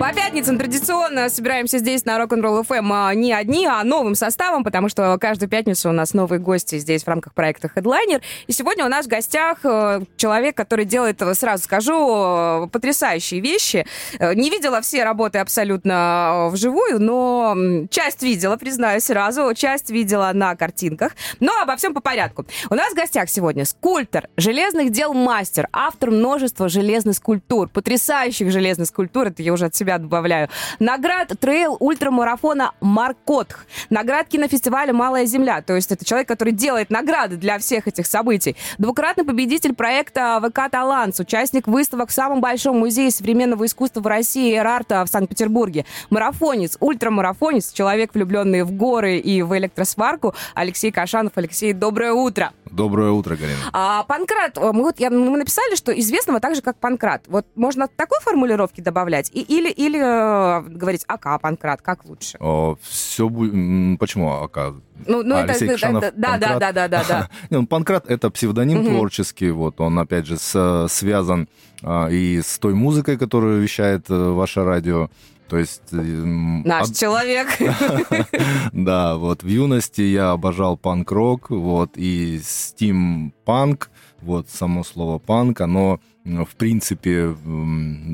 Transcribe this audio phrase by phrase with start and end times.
[0.00, 4.88] По пятницам традиционно собираемся здесь на Rock'n'Roll FM а, не одни, а новым составом, потому
[4.88, 8.22] что каждую пятницу у нас новые гости здесь в рамках проекта Headliner.
[8.46, 13.40] И сегодня у нас в гостях э, человек, который делает, э, сразу скажу, э, потрясающие
[13.40, 13.84] вещи.
[14.18, 17.54] Не видела все работы абсолютно вживую, но
[17.90, 21.12] часть видела, признаюсь сразу, часть видела на картинках.
[21.40, 22.46] Но обо всем по порядку.
[22.70, 28.88] У нас в гостях сегодня скульптор, железных дел мастер, автор множества железных скульптур, потрясающих железных
[28.88, 30.48] скульптур, это я уже от себя себя добавляю.
[30.78, 33.66] Наград трейл ультрамарафона Маркотх.
[33.90, 35.62] Наград кинофестиваля «Малая земля».
[35.62, 38.56] То есть это человек, который делает награды для всех этих событий.
[38.78, 44.56] Двукратный победитель проекта ВК «Талант», участник выставок в самом большом музее современного искусства в России
[44.56, 45.84] «Эрарта» в Санкт-Петербурге.
[46.10, 50.34] Марафонец, ультрамарафонец, человек, влюбленный в горы и в электросварку.
[50.54, 51.32] Алексей Кашанов.
[51.34, 52.52] Алексей, доброе утро.
[52.70, 53.58] Доброе утро, Галина.
[53.72, 57.22] А, Панкрат, мы, вот, я, мы написали, что известного так же, как Панкрат.
[57.26, 59.30] Вот можно такой формулировки добавлять?
[59.32, 62.38] И, или или э, говорить АК, Панкрат, как лучше?
[62.82, 63.98] Все будет...
[63.98, 64.74] Почему АК?
[65.06, 67.28] Ну, ну это, Алексей Кшанов, да, да, да, да, да, да.
[67.48, 68.90] ну, Панкрат это псевдоним угу.
[68.90, 71.48] творческий, вот он опять же с, связан
[71.82, 75.08] а, и с той музыкой, которую вещает а, ваше радио.
[75.50, 75.82] То есть...
[75.90, 76.96] Э, Наш от...
[76.96, 77.48] человек.
[78.72, 83.90] Да, вот в юности я обожал панк-рок, вот, и стим-панк,
[84.22, 87.34] вот само слово панк, оно в принципе,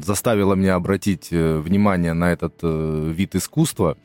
[0.03, 3.98] заставило меня обратить э, внимание на этот э, вид искусства,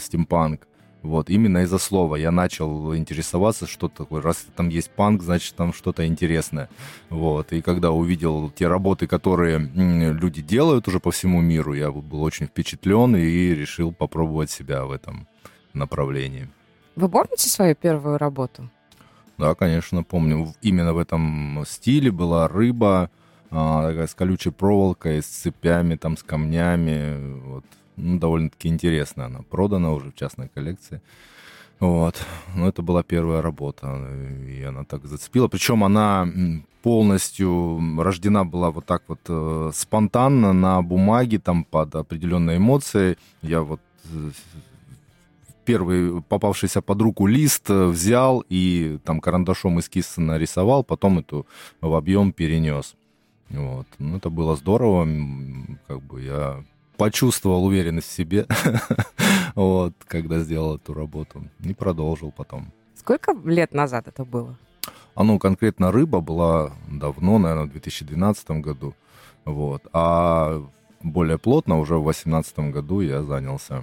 [0.00, 0.66] стимпанк.
[1.02, 4.22] Вот, именно из-за слова я начал интересоваться, что такое.
[4.22, 6.68] Раз там есть панк, значит, там что-то интересное.
[7.10, 12.22] Вот, и когда увидел те работы, которые люди делают уже по всему миру, я был
[12.22, 15.26] очень впечатлен и решил попробовать себя в этом
[15.72, 16.48] направлении.
[16.94, 18.70] Вы помните свою первую работу?
[19.38, 20.54] Да, конечно, помню.
[20.60, 23.10] Именно в этом стиле была рыба
[23.50, 27.40] а, такая с колючей проволокой, с цепями, там, с камнями.
[27.40, 27.64] Вот.
[27.96, 29.26] Ну, довольно-таки интересно.
[29.26, 31.00] Она продана уже в частной коллекции.
[31.80, 32.14] Вот.
[32.54, 34.08] Ну, это была первая работа,
[34.48, 35.48] и она так зацепила.
[35.48, 36.28] Причем она
[36.82, 43.16] полностью рождена была вот так вот э, спонтанно на бумаге, там под определенные эмоции.
[43.42, 43.80] Я вот
[44.12, 44.30] э,
[45.64, 51.46] первый попавшийся под руку лист э, взял и там карандашом эскиз нарисовал, потом эту
[51.80, 52.94] в объем перенес.
[53.50, 53.86] Вот.
[53.98, 55.06] Ну, это было здорово.
[55.86, 56.64] Как бы я
[57.02, 58.46] почувствовал уверенность в себе,
[59.56, 61.42] вот, когда сделал эту работу.
[61.64, 62.72] И продолжил потом.
[62.94, 64.56] Сколько лет назад это было?
[65.16, 68.94] А ну, конкретно рыба была давно, наверное, в 2012 году.
[69.44, 69.82] Вот.
[69.92, 70.64] А
[71.02, 73.82] более плотно уже в 2018 году я занялся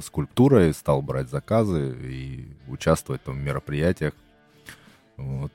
[0.00, 4.12] скульптурой, стал брать заказы и участвовать там в мероприятиях.
[5.16, 5.50] Вот.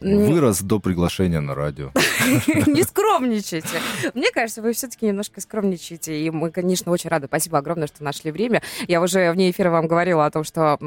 [0.00, 1.90] Вырос до приглашения на радио.
[2.66, 3.80] Не скромничайте.
[4.14, 6.18] Мне кажется, вы все-таки немножко скромничаете.
[6.20, 7.26] И мы, конечно, очень рады.
[7.26, 8.62] Спасибо огромное, что нашли время.
[8.88, 10.78] Я уже вне эфира вам говорила о том, что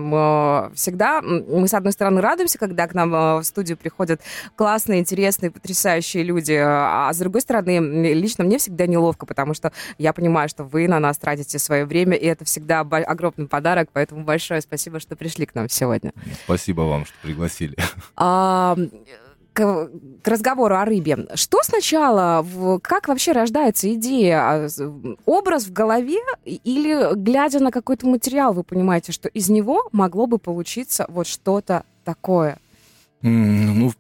[0.76, 4.22] всегда мы, с одной стороны, радуемся, когда к нам э, в студию приходят
[4.56, 6.54] классные, интересные, потрясающие люди.
[6.60, 7.80] А с другой стороны,
[8.14, 12.16] лично мне всегда неловко, потому что я понимаю, что вы на нас тратите свое время,
[12.16, 13.90] и это всегда огромный подарок.
[13.94, 16.14] Поэтому большое спасибо, что пришли к нам сегодня.
[16.46, 17.76] Спасибо вам, что пригласили.
[18.16, 18.76] А,
[19.54, 19.90] к,
[20.22, 21.28] к разговору о рыбе.
[21.34, 22.46] Что сначала,
[22.84, 24.40] как вообще рождается идея?
[24.40, 24.68] А,
[25.26, 30.38] образ в голове или, глядя на какой-то материал, вы понимаете, что из него могло бы
[30.38, 32.60] получиться вот что-то такое?
[33.24, 33.92] Ну,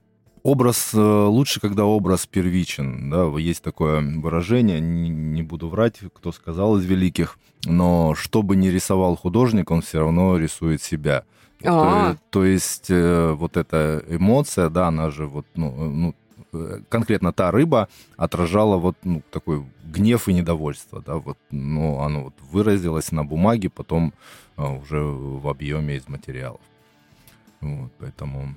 [0.44, 3.09] образ э, лучше, когда образ первичен.
[3.09, 3.25] Да?
[3.40, 8.68] Есть такое выражение, не, не буду врать, кто сказал из великих, но что бы ни
[8.68, 11.24] рисовал художник, он все равно рисует себя.
[11.62, 16.16] То, то есть э, вот эта эмоция, да, она же вот, ну, э, ну
[16.53, 22.25] э, конкретно та рыба отражала вот ну, такой гнев и недовольство, да, вот, ну, оно
[22.25, 24.13] вот выразилось на бумаге, потом
[24.56, 26.62] а, уже в объеме из материалов.
[27.62, 28.56] Вот, поэтому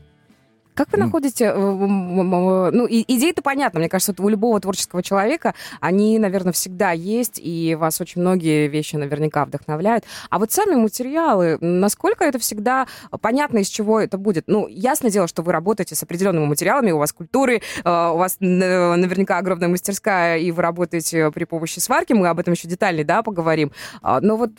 [0.74, 6.52] как вы находите, э, ну, идеи-то понятно, мне кажется, у любого творческого человека они, наверное,
[6.52, 10.04] всегда есть, и вас очень многие вещи наверняка вдохновляют.
[10.30, 12.86] А вот сами материалы, насколько это всегда
[13.20, 14.44] понятно, из чего это будет?
[14.46, 18.36] Ну, ясное дело, что вы работаете с определенными материалами, у вас культуры, э, у вас
[18.40, 23.22] наверняка огромная мастерская, и вы работаете при помощи сварки, мы об этом еще детальнее, да,
[23.22, 23.72] поговорим.
[24.02, 24.50] А, но вот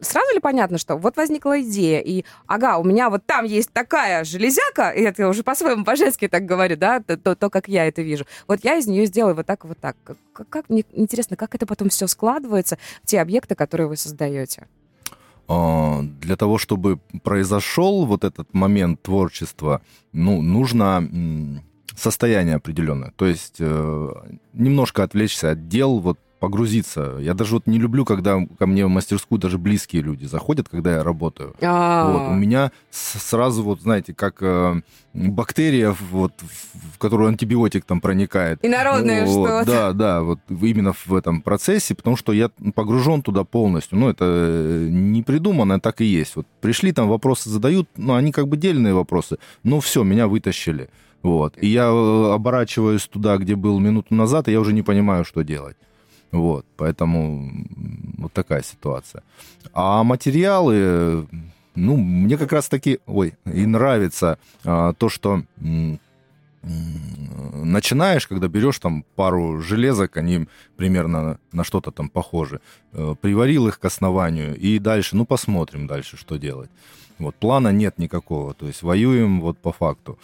[0.00, 4.24] сразу ли понятно, что вот возникла идея, и, ага, у меня вот там есть такая
[4.24, 8.02] железяка, и это уже по по-своему, по-женски так говорю, да, то, то, как я это
[8.02, 8.24] вижу.
[8.46, 9.96] Вот я из нее сделаю вот так вот так.
[10.04, 14.66] Как, как мне интересно, как это потом все складывается те объекты, которые вы создаете?
[15.48, 19.80] э, для того, чтобы произошел вот этот момент творчества,
[20.12, 21.08] ну, нужно
[21.96, 23.12] состояние определенное.
[23.16, 24.10] То есть э,
[24.52, 27.16] немножко отвлечься от дел, вот погрузиться.
[27.20, 30.96] Я даже вот не люблю, когда ко мне в мастерскую даже близкие люди заходят, когда
[30.96, 31.54] я работаю.
[31.62, 32.12] А.
[32.12, 34.82] Вот, у меня сразу вот, знаете, как э,
[35.14, 36.32] бактерия, вот,
[36.92, 38.58] в которую антибиотик там проникает.
[38.62, 39.64] Инородное Вот, что-то.
[39.64, 43.96] Да, да, вот именно в этом процессе, потому что я погружен туда полностью.
[43.98, 46.36] Ну, это э, не придумано, так и есть.
[46.36, 49.38] Вот пришли, там вопросы задают, ну, они как бы дельные вопросы.
[49.62, 50.90] Ну, все, меня вытащили.
[51.22, 51.54] Вот.
[51.56, 55.42] И я э, оборачиваюсь туда, где был минуту назад, и я уже не понимаю, что
[55.42, 55.76] делать.
[56.34, 57.48] Вот, поэтому
[58.18, 59.22] вот такая ситуация.
[59.72, 61.28] А материалы,
[61.76, 65.44] ну, мне как раз таки, ой, и нравится а, то, что
[66.62, 72.60] начинаешь, когда берешь там пару железок, они примерно на что-то там похожи,
[72.92, 76.70] э, приварил их к основанию, и дальше, ну, посмотрим дальше, что делать.
[77.18, 80.18] Вот, плана нет никакого, то есть воюем вот по факту.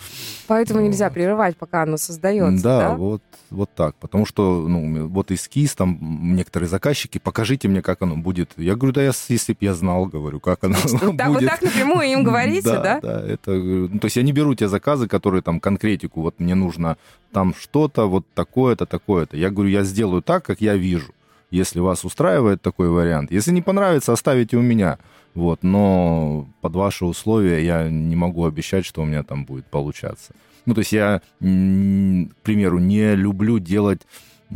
[0.49, 2.97] Поэтому нельзя прерывать, пока оно создается, Да, да?
[2.97, 3.95] вот, вот так.
[3.97, 5.99] Потому что, ну, вот эскиз, там
[6.35, 8.51] некоторые заказчики, покажите мне, как оно будет.
[8.57, 11.49] Я говорю, да, я, если бы я знал, говорю, как оно Вот так, вот будет.
[11.51, 13.01] так напрямую им говорите, да?
[13.01, 16.41] Да, да, это, ну, то есть я не беру те заказы, которые там конкретику, вот
[16.41, 16.97] мне нужно
[17.33, 19.37] там что-то, вот такое-то, такое-то.
[19.37, 21.15] Я говорю, я сделаю так, как я вижу,
[21.53, 23.31] если вас устраивает такой вариант.
[23.31, 24.99] Если не понравится, оставите у меня.
[25.35, 30.35] Вот, но под ваши условия я не могу обещать, что у меня там будет получаться.
[30.67, 34.03] Ну, то есть я, к примеру, не люблю делать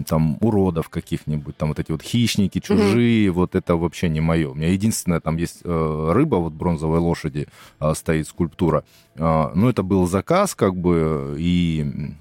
[0.06, 4.50] там уродов каких-нибудь, там вот эти вот хищники, чужие, вот это вообще не мое.
[4.50, 7.47] У меня единственное, там есть э, рыба, вот бронзовой лошади
[7.79, 8.85] э, стоит скульптура.
[9.15, 12.12] Э, ну, это был заказ, как бы, и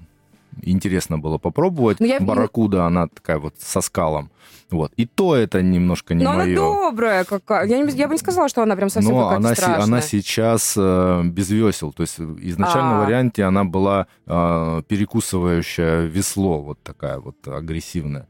[0.62, 2.00] интересно было попробовать.
[2.00, 4.30] Ну, я- Барракуда, она такая вот со скалом.
[4.70, 4.92] Вот.
[4.96, 6.56] И то это немножко не Но она мое.
[6.56, 7.66] добрая какая.
[7.66, 9.82] Я, не- я бы не сказала, что она прям совсем Но она, страшная.
[9.84, 11.92] она сейчас э, без весел.
[11.92, 13.04] То есть в изначальном А.
[13.04, 18.26] варианте она была э, перекусывающая весло, вот такая вот агрессивная.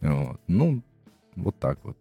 [0.00, 0.40] Вот.
[0.48, 0.82] Ну,
[1.36, 1.96] вот так вот.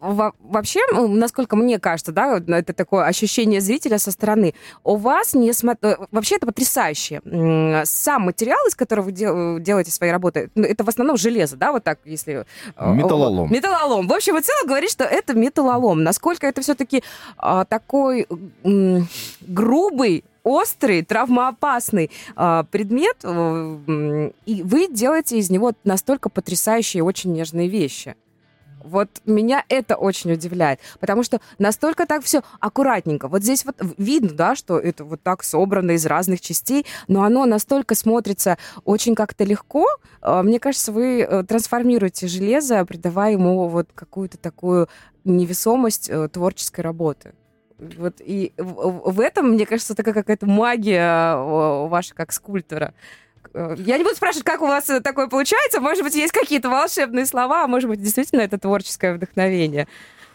[0.00, 4.54] Во- Вообще, ну, насколько мне кажется, да, вот это такое ощущение зрителя со стороны.
[4.84, 7.20] У вас не смо- э, Вообще это потрясающе.
[7.84, 11.72] Сам материал, из которого вы дел- делаете свои работы, ну, это в основном железо, да,
[11.72, 12.46] вот так, если...
[12.76, 13.52] э, Металлолом.
[13.52, 14.08] Металлолом.
[14.08, 16.02] В общем и целом говорит, что это металлолом.
[16.02, 17.02] Насколько это все-таки
[17.68, 18.26] такой
[18.64, 19.08] м,
[19.42, 27.68] грубый, острый, травмоопасный а, предмет, э, и вы делаете из него настолько потрясающие очень нежные
[27.68, 28.14] вещи.
[28.88, 33.28] Вот меня это очень удивляет, потому что настолько так все аккуратненько.
[33.28, 37.44] Вот здесь вот видно, да, что это вот так собрано из разных частей, но оно
[37.44, 39.86] настолько смотрится очень как-то легко.
[40.20, 44.88] А, Мне кажется, вы э, трансформируете железо, придавая ему вот какую-то такую
[45.24, 47.34] невесомость э, творческой работы.
[47.78, 52.92] Вот и в, этом, мне кажется, такая какая-то магия э, ваша как скульптора.
[53.58, 55.80] Э, Я не буду спрашивать, как у вас э, такое получается.
[55.80, 59.88] Может быть, есть какие-то волшебные слова, а может быть, действительно это творческое вдохновение.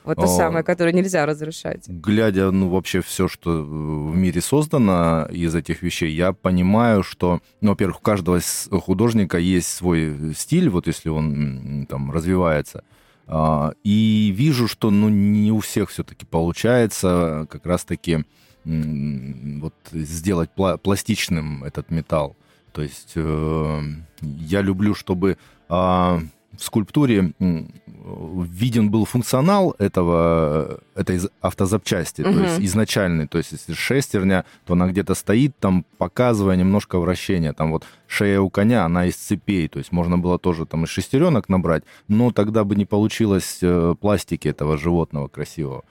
[0.03, 1.87] Вот то самое, которое нельзя разрушать.
[1.87, 7.69] Глядя, ну, вообще все, что в мире создано из этих вещей, я понимаю, что, ну,
[7.69, 8.41] во-первых, у каждого
[8.81, 12.83] художника есть свой стиль, вот если он там развивается.
[13.27, 18.25] А, И вижу, что, ну, не у всех все-таки получается как раз-таки
[18.65, 22.35] вот сделать пла- пластичным этот металл.
[22.73, 23.81] То есть э,
[24.21, 25.37] я люблю, чтобы
[25.69, 26.19] а,
[26.57, 32.33] в скульптуре виден был функционал этого, этой з- автозапчасти, Мгм.
[32.33, 33.27] то есть изначальный.
[33.27, 37.53] То есть если шестерня, то она где-то стоит, там показывая немножко вращения.
[37.53, 40.89] Там вот шея у коня, она из цепей, то есть можно было тоже там из
[40.89, 45.83] шестеренок набрать, но тогда бы не получилось э, пластики этого животного красивого.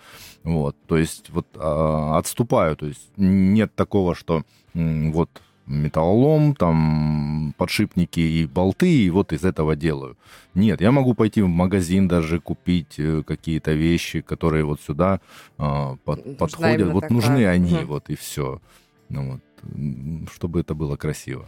[0.45, 4.43] Вот, то есть вот а, отступаю, то есть нет такого, что
[4.75, 5.31] вот
[5.66, 10.16] металлолом, там подшипники и болты, и вот из этого делаю.
[10.54, 15.21] Нет, я могу пойти в магазин даже купить э, какие-то вещи, которые вот сюда
[15.59, 16.92] а, под- Нужна подходят.
[16.92, 17.14] Вот такая.
[17.16, 17.87] нужны они, Мгм.
[17.87, 18.61] вот и все.
[19.09, 21.47] Ну, вот, чтобы это было красиво.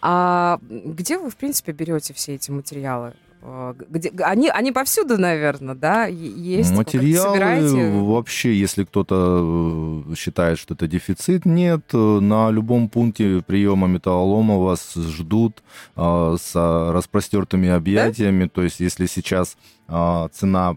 [0.00, 3.14] А где вы, в принципе, берете все эти материалы?
[3.42, 6.06] Э, Где, они, они повсюду, наверное, да?
[6.06, 6.72] Есть?
[6.72, 7.90] Материалы собираете?
[7.90, 11.82] вообще, если кто-то э, считает, что это дефицит, нет.
[11.92, 15.62] Э, На любом пункте приема металлолома вас ждут
[15.96, 16.54] а, с
[16.92, 18.46] распростертыми объятиями.
[18.46, 19.56] То есть, если сейчас
[19.88, 20.76] а, цена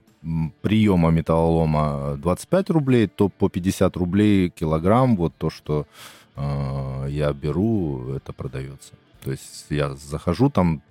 [0.61, 5.85] приема металлолома 25 рублей, то по 50 рублей килограмм вот то, что
[6.35, 8.93] а, я беру, это продается.
[9.23, 10.81] То есть я захожу там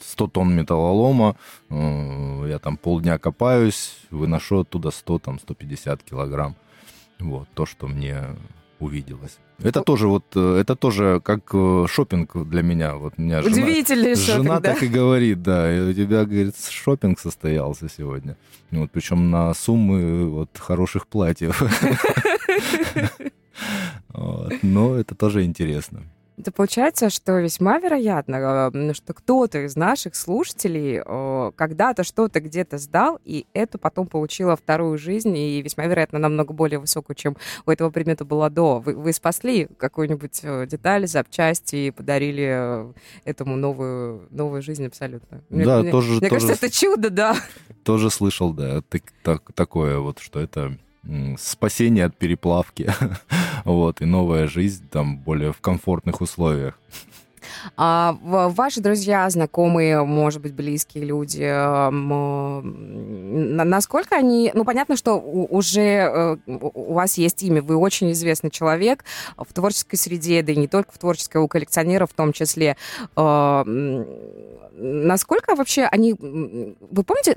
[0.00, 1.36] 100 тонн металлолома,
[1.70, 6.56] э, я там полдня копаюсь, выношу оттуда 100, там, 150 килограмм.
[7.18, 8.36] Вот, то, что мне
[8.78, 9.38] увиделось.
[9.62, 12.96] Это тоже вот, э, это тоже как э, шопинг для меня.
[12.96, 14.72] Вот у меня Удивительный жена, шопинг, жена да?
[14.74, 18.36] так и говорит, да, и у тебя, говорит, шопинг состоялся сегодня.
[18.70, 21.62] Ну, Вот, причем на суммы вот хороших платьев.
[24.62, 26.02] Но это тоже интересно.
[26.38, 32.76] Это получается, что весьма вероятно, э, что кто-то из наших слушателей э, когда-то что-то где-то
[32.76, 37.70] сдал, и это потом получило вторую жизнь, и весьма вероятно намного более высокую, чем у
[37.70, 38.80] этого предмета было до.
[38.80, 42.92] Вы, вы спасли какую-нибудь э, деталь, запчасти и подарили
[43.24, 45.42] этому новую, новую жизнь абсолютно.
[45.48, 47.34] Мне- Да, мне, тоже- Мне тоже кажется, это чудо, да.
[47.82, 50.76] Тоже слышал, да, так- так- такое вот, что это
[51.38, 52.90] спасение от переплавки,
[53.64, 56.78] вот, и новая жизнь там более в комфортных условиях.
[57.76, 64.50] А ваши друзья, знакомые, может быть, близкие люди, эм, на- насколько они...
[64.54, 69.04] Ну, понятно, что уже э, у вас есть имя, вы очень известный человек
[69.36, 72.76] в творческой среде, да и не только в творческой, у коллекционеров в том числе.
[73.16, 73.64] Э,
[74.78, 76.14] Насколько вообще они...
[76.18, 77.36] Вы помните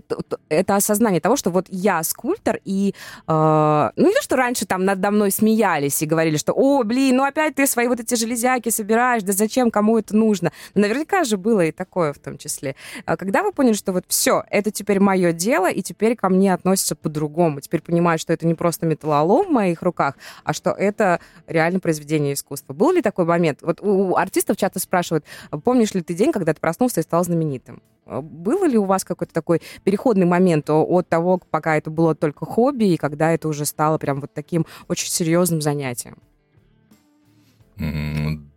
[0.50, 2.94] это осознание того, что вот я скульптор, и...
[3.28, 7.16] э, Ну, не то, что раньше там надо мной смеялись и говорили, что, о, блин,
[7.16, 10.52] ну опять ты свои вот эти железяки собираешь, да зачем, кому это нужно?
[10.74, 12.76] Но наверняка же было и такое в том числе.
[13.06, 16.54] А Когда вы поняли, что вот все, это теперь мое дело, и теперь ко мне
[16.54, 21.20] относятся по-другому, теперь понимают, что это не просто металлолом в моих руках, а что это
[21.48, 22.74] реально произведение искусства.
[22.74, 23.60] Был ли такой момент?
[23.62, 25.26] Вот у артистов часто спрашивают,
[25.64, 27.82] помнишь ли ты день, когда ты проснулся и стал знаменитым?
[28.10, 32.46] А Было ли у вас какой-то такой переходный момент от того, пока это было только
[32.46, 36.18] хобби, и когда это уже стало прям вот таким очень серьезным занятием?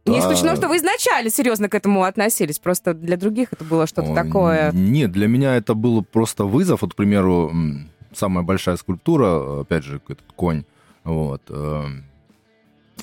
[0.04, 4.14] Не исключено, что вы изначально серьезно к этому относились, просто для других это было что-то
[4.14, 4.72] такое.
[4.72, 6.82] Нет, для меня это был просто вызов.
[6.82, 7.52] Вот, к примеру,
[8.12, 10.64] самая большая скульптура, опять же, этот конь,
[11.04, 11.84] вот, э,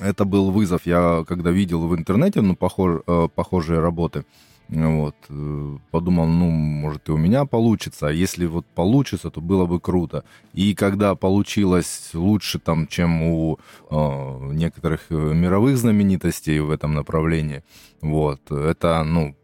[0.00, 0.82] это был вызов.
[0.84, 4.24] Я когда видел в интернете, ну, похож- э, похожие работы,
[4.72, 8.08] вот, э, подумал, ну, может, и у меня получится.
[8.08, 10.24] А если вот получится, то было бы круто.
[10.52, 13.58] И когда получилось лучше, там, чем у
[13.90, 17.64] э, некоторых э, мировых знаменитостей в этом направлении,
[18.00, 19.34] вот, это, ну,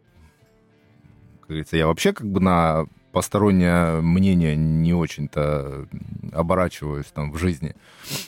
[1.41, 5.87] как говорится, я вообще как бы на постороннее мнение не очень-то
[6.31, 7.75] оборачиваюсь там в жизни.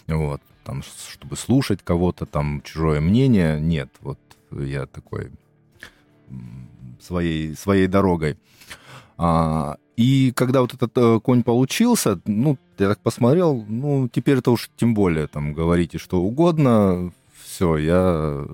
[0.07, 0.41] Вот.
[0.65, 3.89] Там, чтобы слушать кого-то, там, чужое мнение, нет.
[4.01, 4.19] Вот
[4.51, 5.31] я такой
[6.99, 8.37] своей, своей дорогой.
[9.17, 14.51] А, и когда вот этот э, конь получился, ну, я так посмотрел, ну, теперь это
[14.51, 17.11] уж тем более, там, говорите что угодно,
[17.43, 18.45] все, я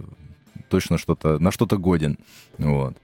[0.70, 2.17] точно что-то, на что-то годен.
[2.58, 2.98] Вот.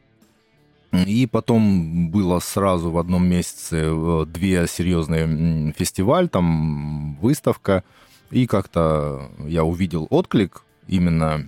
[0.92, 7.84] И потом было сразу в одном месяце э, две серьезные фестиваль, там выставка,
[8.32, 11.48] и как-то я увидел отклик именно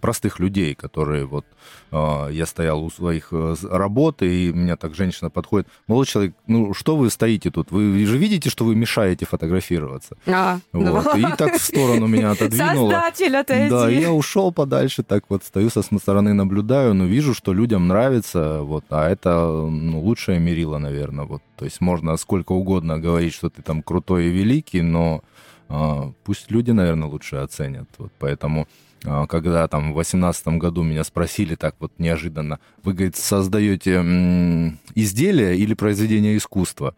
[0.00, 1.44] простых людей, которые вот
[1.90, 6.74] э, я стоял у своих э, работ, и меня так женщина подходит, молодой человек, ну
[6.74, 11.22] что вы стоите тут, вы же видите, что вы мешаете фотографироваться, А, ну, вот, и
[11.36, 12.90] так в сторону меня отодвинуло.
[12.90, 13.70] Создатель, отойди.
[13.70, 18.62] Да, я ушел подальше, так вот стою со стороны, наблюдаю, но вижу, что людям нравится,
[18.62, 21.42] вот, а это ну, лучшее мерило, наверное, вот.
[21.56, 25.22] То есть можно сколько угодно говорить, что ты там крутой и великий, но
[25.68, 27.88] а, пусть люди, наверное, лучше оценят.
[27.98, 28.68] Вот, поэтому
[29.02, 35.56] когда там в восемнадцатом году меня спросили так вот неожиданно, вы, говорит, создаете м, изделие
[35.56, 36.94] или произведение искусства?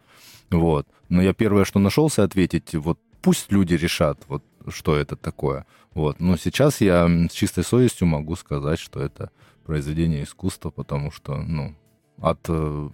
[0.51, 0.87] Вот.
[1.09, 5.65] Но я первое, что нашелся ответить, вот пусть люди решат, вот что это такое.
[5.93, 6.19] Вот.
[6.19, 9.31] Но сейчас я с чистой совестью могу сказать, что это
[9.65, 11.75] произведение искусства, потому что, ну,
[12.19, 12.89] от э,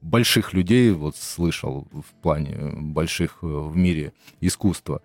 [0.00, 5.02] больших людей вот слышал в плане больших э, в мире искусства.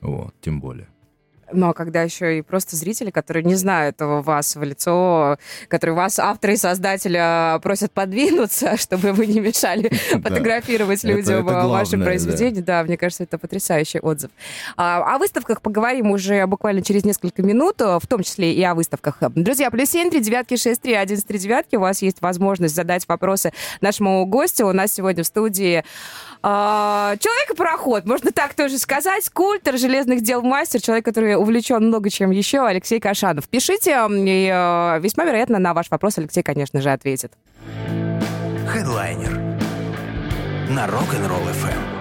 [0.00, 0.88] Вот, тем более.
[1.52, 6.54] Но когда еще и просто зрители, которые не знают вас в лицо, которые вас, автора
[6.54, 12.62] и создателя, просят подвинуться, чтобы вы не мешали фотографировать людям это ваши главное, произведения.
[12.62, 12.82] Да.
[12.84, 14.30] мне кажется, это потрясающий отзыв.
[14.76, 18.74] А, О выставках поговорим уже буквально через несколько минут, э, в том числе и о
[18.74, 19.18] выставках.
[19.20, 21.76] Друзья, плюс семь, три девятки, шесть, три, один, три девятки.
[21.76, 24.66] У вас есть возможность задать вопросы нашему гостю.
[24.66, 25.84] У нас сегодня в студии
[26.46, 29.24] а, Человек-пароход, можно так тоже сказать.
[29.24, 33.48] Скульптор, железных дел мастер, человек, который увлечен много чем еще, Алексей Кашанов.
[33.48, 37.32] Пишите, и э, весьма вероятно на ваш вопрос Алексей, конечно же, ответит.
[38.68, 39.32] Хедлайнер
[40.70, 41.93] на Rock'n'Roll FM.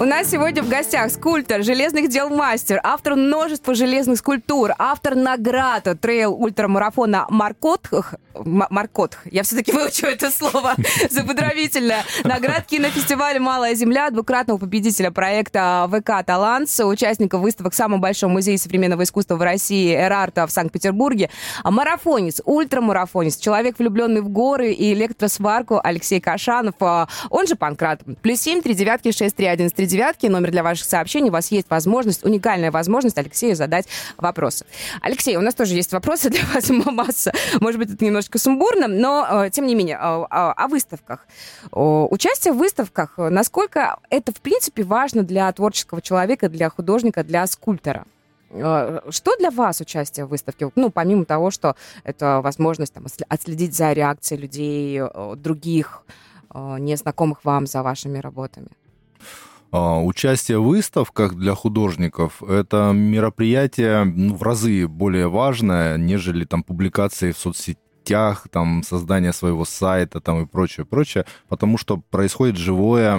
[0.00, 5.86] У нас сегодня в гостях скульптор, железных дел мастер, автор множества железных скульптур, автор наград
[6.00, 8.14] трейл ультрамарафона Маркотх.
[8.34, 9.18] Маркотх.
[9.30, 10.74] Я все-таки выучу это слово
[11.10, 12.02] заподровительное.
[12.24, 19.04] Наград кинофестиваля «Малая земля», двукратного победителя проекта ВК «Таланс», участника выставок в самом большом современного
[19.04, 21.30] искусства в России «Эрарта» в Санкт-Петербурге,
[21.62, 28.00] марафонец, ультрамарафонец, человек, влюбленный в горы и электросварку Алексей Кашанов, а, он же Панкрат.
[28.22, 31.30] Плюс семь, три девятки, шесть, три, один, три девятки, номер для ваших сообщений.
[31.30, 33.86] У вас есть возможность, уникальная возможность Алексею задать
[34.16, 34.66] вопросы.
[35.00, 37.32] Алексей, у нас тоже есть вопросы для вас масса.
[37.60, 41.26] Может быть, это немножечко сумбурно, но, э, тем не менее, о, о выставках.
[41.72, 48.04] Участие в выставках, насколько это, в принципе, важно для творческого человека, для художника, для скульптора?
[48.50, 50.70] Э, что для вас участие в выставке?
[50.74, 56.02] Ну, помимо того, что это возможность там, отследить за реакцией людей, э, других,
[56.54, 58.68] незнакомых вам за вашими работами?
[59.76, 66.62] А, участие в выставках для художников– это мероприятие ну, в разы более важное, нежели там
[66.62, 73.18] публикации в соцсетях, там, создание своего сайта там, и прочее, прочее, потому что происходит живое,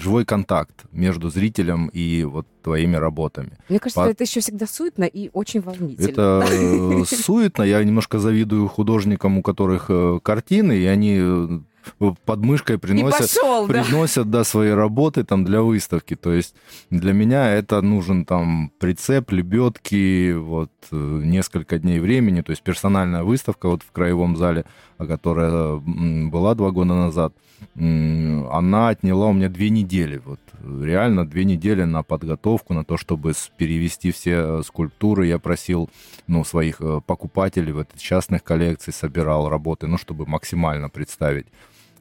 [0.00, 3.52] живой контакт между зрителем и вот твоими работами.
[3.68, 4.08] Мне кажется, По...
[4.08, 6.08] это еще всегда суетно и очень волнительно.
[6.08, 7.62] Это э, суетно.
[7.62, 11.60] Я немножко завидую художникам, у которых э, картины, и они э,
[11.98, 14.38] под мышкой приносят, пошел, приносят да?
[14.38, 16.16] Да, свои работы там для выставки.
[16.16, 16.54] То есть
[16.90, 22.42] для меня это нужен там прицеп, лебедки, вот несколько дней времени.
[22.42, 24.64] То есть персональная выставка вот в краевом зале,
[24.98, 27.34] которая была два года назад,
[27.74, 30.20] она отняла у меня две недели.
[30.24, 35.26] Вот реально две недели на подготовку, на то, чтобы перевести все скульптуры.
[35.26, 35.90] Я просил
[36.26, 41.46] ну, своих э, покупателей в этой частных коллекций, собирал работы, ну, чтобы максимально представить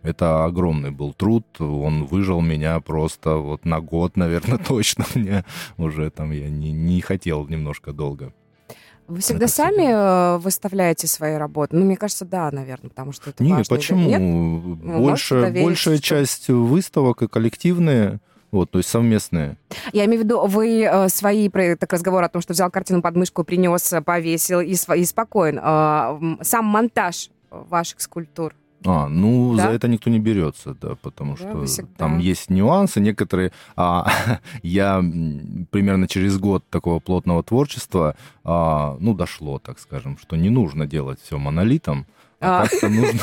[0.03, 5.05] это огромный был труд, он выжил меня просто вот на год, наверное, точно.
[5.15, 5.43] Мне
[5.77, 8.33] уже там я не, не хотел немножко долго.
[9.07, 11.75] Вы всегда сами э, выставляете свои работы?
[11.75, 13.75] Ну, мне кажется, да, наверное, потому что это Не, важно.
[13.75, 14.07] почему?
[14.07, 14.21] Нет?
[14.81, 16.03] Больше, большая что...
[16.03, 18.19] часть выставок и коллективные.
[18.51, 19.57] Вот, то есть совместные.
[19.93, 23.15] Я имею в виду, вы э, свои, так разговор о том, что взял картину под
[23.15, 25.59] мышку, принес, повесил и, и спокоен.
[25.61, 28.53] Э, сам монтаж ваших скульптур,
[28.85, 29.63] а, ну, да?
[29.63, 33.51] за это никто не берется, да, потому да, что там есть нюансы некоторые.
[33.75, 34.07] А
[34.63, 34.97] я
[35.71, 41.19] примерно через год такого плотного творчества, а, ну, дошло, так скажем, что не нужно делать
[41.21, 42.05] все монолитом,
[42.43, 42.67] а, а.
[42.67, 43.19] как-то нужно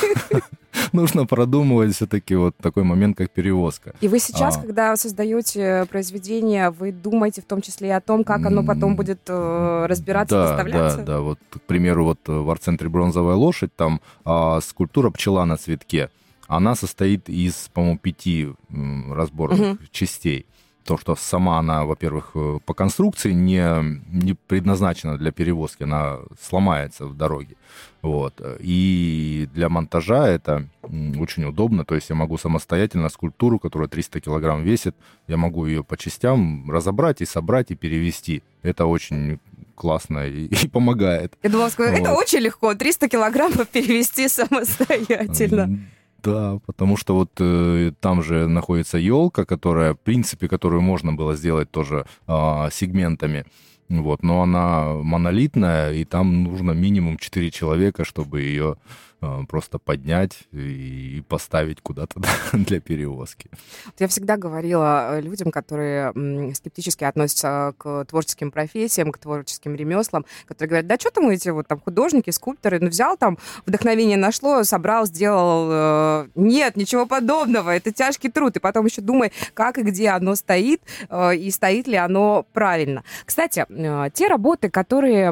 [0.92, 3.94] нужно продумывать все-таки вот такой момент, как перевозка.
[4.00, 4.60] И вы сейчас, а.
[4.60, 9.20] когда создаете произведение, вы думаете в том числе и о том, как оно потом будет
[9.28, 10.98] э, разбираться, да, выставляться?
[10.98, 11.20] Да, да.
[11.20, 16.10] Вот, к примеру, вот в арт-центре «Бронзовая лошадь» там а, скульптура «Пчела на цветке».
[16.46, 19.78] Она состоит из, по-моему, пяти разборных угу.
[19.92, 20.46] частей
[20.84, 23.62] то, что сама она, во-первых, э, по конструкции не,
[24.10, 27.56] не предназначена для перевозки, она сломается в дороге.
[28.02, 28.40] Вот.
[28.60, 34.62] И для монтажа это очень удобно, то есть я могу самостоятельно скульптуру, которая 300 килограмм
[34.62, 34.96] весит,
[35.28, 38.42] я могу ее по частям разобрать и собрать и перевести.
[38.62, 39.38] Это очень
[39.74, 41.34] классно и, и помогает.
[41.42, 42.08] Я думала, сказать, вот.
[42.08, 45.80] это очень легко, 300 килограммов перевести самостоятельно.
[46.22, 51.36] Да, потому что вот э, там же находится елка, которая, в принципе, которую можно было
[51.36, 53.44] сделать тоже э, сегментами.
[53.90, 58.76] Вот, но она монолитная, и там нужно минимум 4 человека, чтобы ее
[59.22, 62.22] а, просто поднять и поставить куда-то
[62.52, 63.50] для перевозки.
[63.98, 66.14] Я всегда говорила э, людям, которые
[66.54, 71.68] скептически относятся к творческим профессиям, к творческим ремеслам, которые говорят, да что там эти вот
[71.68, 75.68] там художники, скульпторы, ну взял там, вдохновение нашло, собрал, сделал.
[75.70, 78.56] Э, нет, ничего подобного, это тяжкий труд.
[78.56, 83.04] И потом еще думай, как и где оно стоит, э, и стоит ли оно правильно.
[83.26, 83.66] Кстати,
[84.12, 85.30] те работы, которые,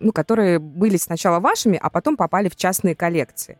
[0.00, 3.58] ну, которые были сначала вашими, а потом попали в частные коллекции.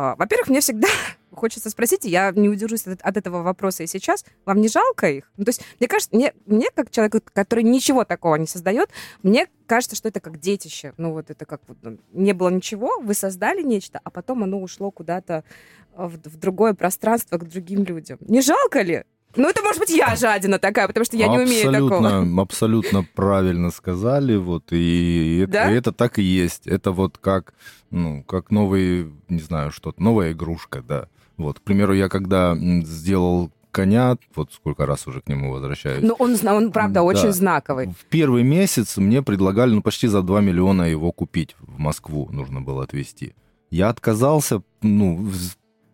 [0.00, 0.86] А, во-первых, мне всегда
[1.32, 5.10] хочется спросить, и я не удержусь от, от этого вопроса и сейчас, вам не жалко
[5.10, 5.28] их?
[5.36, 8.90] Ну, то есть, мне кажется, мне, мне как человек, который ничего такого не создает,
[9.24, 10.94] мне кажется, что это как детище.
[10.98, 14.92] Ну, вот это как ну, не было ничего, вы создали нечто, а потом оно ушло
[14.92, 15.42] куда-то
[15.96, 18.18] в, в другое пространство к другим людям.
[18.20, 19.02] Не жалко ли?
[19.38, 22.42] Ну, это может быть я жадина такая, потому что я абсолютно, не умею такого.
[22.42, 25.70] Абсолютно правильно сказали, вот, и это, да?
[25.70, 26.66] это так и есть.
[26.66, 27.54] Это вот как,
[27.90, 31.06] ну, как новый, не знаю, что-то, новая игрушка, да.
[31.36, 36.02] Вот, к примеру, я когда сделал коня, вот сколько раз уже к нему возвращаюсь.
[36.02, 37.02] Ну, он, он правда, да.
[37.04, 37.94] очень знаковый.
[37.96, 42.60] В первый месяц мне предлагали, ну, почти за 2 миллиона его купить в Москву нужно
[42.60, 43.34] было отвезти.
[43.70, 45.30] Я отказался, ну,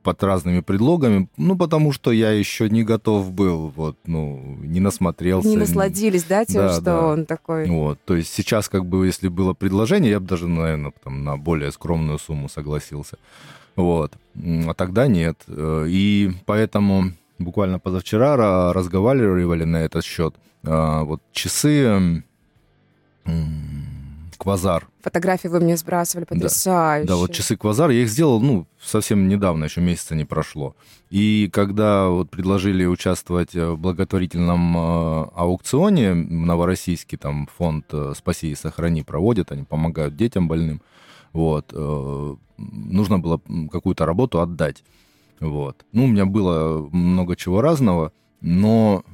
[0.05, 5.49] под разными предлогами, ну, потому что я еще не готов был, вот, ну, не насмотрелся.
[5.49, 7.07] Не насладились, да, тем, Да, что да.
[7.07, 7.67] он такой...
[7.69, 11.37] Вот, то есть сейчас, как бы, если было предложение, я бы даже, наверное, там, на
[11.37, 13.17] более скромную сумму согласился.
[13.77, 14.13] Вот.
[14.67, 15.37] А тогда нет.
[15.49, 20.35] Э, И поэтому буквально позавчера ра- разговаривали на этот счет.
[20.65, 22.23] А, Вот часы
[24.45, 24.87] Квазар.
[25.01, 27.09] Фотографии вы мне сбрасывали, потрясающе.
[27.09, 30.77] Да, вот часы Квазар, я их сделал, ну, совсем недавно, еще месяца не прошло.
[31.09, 38.51] И когда вот предложили участвовать в благотворительном э, аукционе в Новороссийске, там фонд э, «Спаси
[38.51, 40.83] и сохрани» проводит, они помогают детям больным,
[41.33, 43.41] вот, э, нужно было
[43.73, 44.85] какую-то работу отдать.
[45.41, 45.87] Вот.
[45.93, 49.05] Ну, у меня было много чего разного, но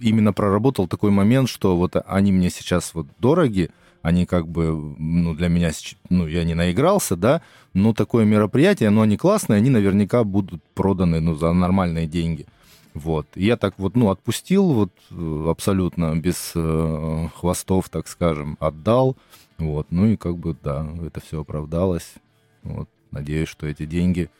[0.00, 3.70] именно проработал такой момент, что вот они мне сейчас вот дороги,
[4.02, 5.70] они как бы, ну, для меня,
[6.08, 7.42] ну, я не наигрался, да,
[7.74, 12.46] но такое мероприятие, но они классные, они наверняка будут проданы, ну, за нормальные деньги.
[12.94, 13.26] Вот.
[13.34, 19.16] И я так вот, ну, отпустил вот э, абсолютно без э, хвостов, так скажем, отдал.
[19.58, 19.88] Вот.
[19.90, 22.14] Ну и как бы, да, это все оправдалось.
[22.62, 22.88] Вот.
[23.10, 24.30] Надеюсь, что эти деньги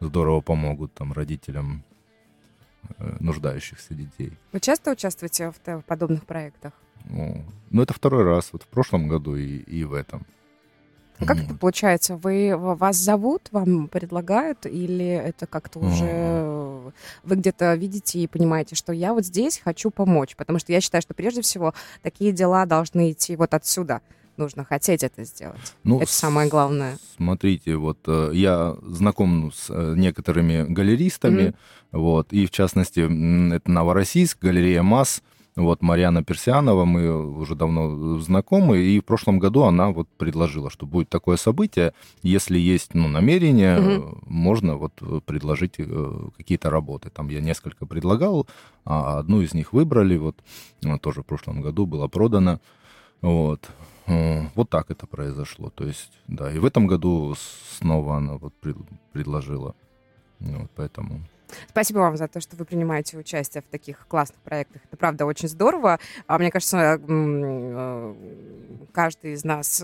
[0.00, 1.84] здорово помогут там родителям
[3.20, 4.32] нуждающихся детей.
[4.52, 6.72] Вы часто участвуете в т- подобных проектах?
[7.04, 10.26] Ну, ну, это второй раз, вот в прошлом году и, и в этом.
[11.20, 12.16] А Как это получается?
[12.16, 16.90] Вы в- вас зовут, вам предлагают, или это как-то уже э,
[17.24, 20.36] вы где-то видите и понимаете, что я вот здесь хочу помочь?
[20.36, 24.00] Потому что я считаю, что прежде всего такие дела должны идти вот отсюда.
[24.38, 25.74] Нужно хотеть это сделать.
[25.82, 26.96] Ну, это самое главное.
[27.16, 31.54] Смотрите, вот э, я знаком с э, некоторыми галеристами, Мгм.
[31.92, 33.00] вот, и в частности,
[33.54, 35.22] это Новороссийск, галерея МАС,
[35.56, 40.86] вот Марьяна Персианова, мы уже давно знакомы, и в прошлом году она вот предложила, что
[40.86, 44.92] будет такое событие, если есть ну, намерение, э, можно вот
[45.26, 47.10] предложить э, какие-то работы.
[47.10, 48.46] Там я несколько предлагал,
[48.84, 50.36] а одну из них выбрали, вот,
[50.84, 52.60] э, тоже в прошлом году было продано,
[53.20, 53.68] вот.
[54.54, 55.70] Вот так это произошло.
[55.70, 57.34] То есть, да, и в этом году
[57.78, 58.76] снова она вот пред-
[59.12, 59.74] предложила.
[60.40, 61.20] Вот поэтому.
[61.68, 64.82] Спасибо вам за то, что вы принимаете участие в таких классных проектах.
[64.84, 65.98] Это правда очень здорово.
[66.26, 68.14] А мне кажется, э,
[68.92, 69.82] каждый из нас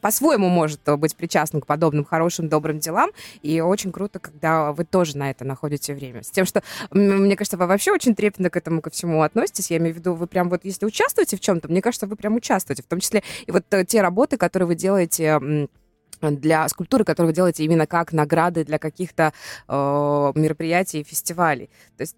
[0.00, 3.10] по-своему может быть причастен к подобным хорошим, добрым делам.
[3.42, 6.22] И очень круто, когда вы тоже на это находите время.
[6.22, 9.70] С тем, что, мне кажется, вы вообще очень трепетно к этому ко всему относитесь.
[9.70, 12.36] Я имею в виду, вы прям вот, если участвуете в чем-то, мне кажется, вы прям
[12.36, 12.82] участвуете.
[12.82, 15.68] В том числе и вот э, те работы, которые вы делаете
[16.20, 19.32] для скульптуры, которые вы делаете именно как награды для каких-то
[19.68, 19.72] э,
[20.34, 21.70] мероприятий и фестивалей.
[21.96, 22.16] То есть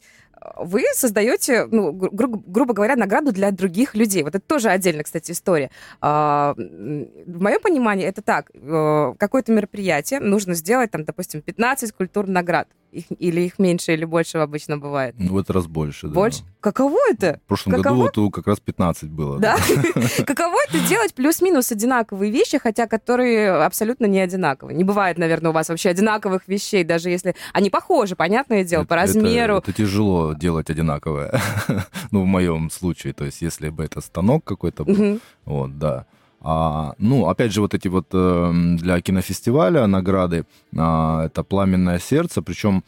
[0.56, 4.22] вы создаете, ну, гру- гру- грубо говоря, награду для других людей.
[4.22, 5.70] Вот это тоже отдельная, кстати, история.
[6.00, 8.50] А, В моем понимании это так.
[8.54, 12.68] э, Какое-то мероприятие нужно сделать, там, допустим, 15 скульптур наград.
[12.92, 15.14] Их, или их меньше, или больше обычно бывает.
[15.18, 16.12] Ну, в этот раз больше, да.
[16.14, 16.42] Больше?
[16.60, 17.40] Каково это?
[17.44, 18.04] В прошлом Каково?
[18.04, 19.38] году вот как раз 15 было.
[19.38, 19.56] Да?
[20.26, 24.76] Каково это делать плюс-минус одинаковые вещи, хотя которые абсолютно не одинаковые?
[24.76, 28.92] Не бывает, наверное, у вас вообще одинаковых вещей, даже если они похожи, понятное дело, по
[28.92, 29.56] Это- размеру.
[29.56, 31.40] Это, тяжело делать одинаковое.
[32.10, 33.14] ну, в моем случае.
[33.14, 35.18] То есть, если бы это станок какой-то был.
[35.46, 36.04] Вот, да.
[36.44, 40.44] А, ну, опять же, вот эти вот э, для кинофестиваля награды,
[40.76, 42.82] а, это «Пламенное сердце», причем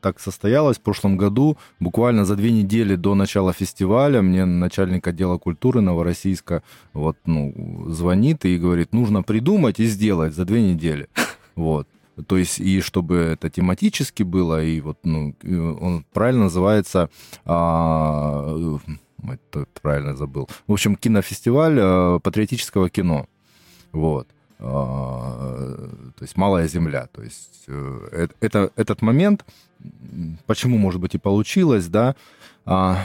[0.00, 5.38] так состоялось в прошлом году, буквально за две недели до начала фестиваля мне начальник отдела
[5.38, 11.08] культуры Новороссийска вот, ну, звонит и говорит, нужно придумать и сделать за две недели.
[11.56, 11.88] Вот.
[12.26, 15.34] То есть, и чтобы это тематически было, и вот, ну,
[15.80, 17.08] он правильно называется,
[17.44, 18.78] а,
[19.26, 20.48] ой, то правильно забыл.
[20.66, 23.26] В общем, кинофестиваль э, патриотического кино.
[23.92, 24.28] Вот.
[24.58, 27.08] А, то есть «Малая земля».
[27.12, 29.44] То есть э, э- это, этот момент,
[30.46, 32.14] почему, может быть, и получилось, да,
[32.66, 32.98] а,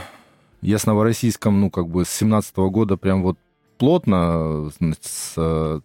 [0.61, 3.37] я с Новороссийском, ну, как бы с 17 года прям вот
[3.77, 4.69] плотно,
[5.01, 5.79] с, э,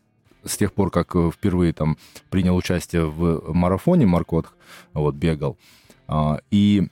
[0.45, 1.99] с тех пор, как э, впервые там
[2.31, 4.47] принял участие в марафоне Маркот,
[4.93, 5.57] вот, бегал.
[6.09, 6.89] А, И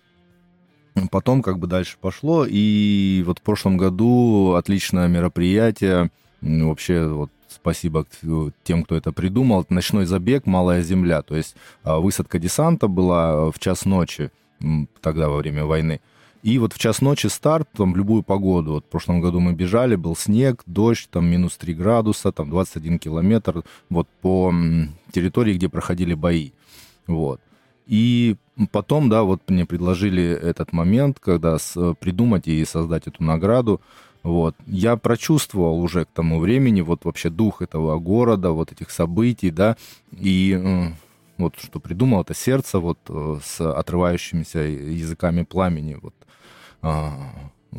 [1.11, 8.06] потом как бы дальше пошло, и вот в прошлом году отличное мероприятие, вообще вот спасибо
[8.22, 13.50] э, тем, кто это придумал, ночной забег «Малая земля», то есть а, высадка десанта была
[13.50, 14.30] в час ночи,
[15.00, 16.00] тогда во время войны,
[16.42, 18.72] и вот в час ночи старт, там, в любую погоду.
[18.74, 22.98] Вот в прошлом году мы бежали, был снег, дождь, там, минус 3 градуса, там, 21
[22.98, 24.52] километр, вот по
[25.12, 26.52] территории, где проходили бои.
[27.06, 27.40] Вот.
[27.88, 28.37] И
[28.70, 33.81] потом, да, вот мне предложили этот момент, когда с- придумать и создать эту награду.
[34.22, 34.55] Вот.
[34.66, 39.77] Я прочувствовал уже к тому времени вот вообще дух этого города, вот этих событий, да,
[40.12, 40.92] и
[41.38, 45.96] вот что придумал, это сердце вот э, с отрывающимися языками пламени.
[46.03, 46.14] Вот
[46.83, 47.12] а,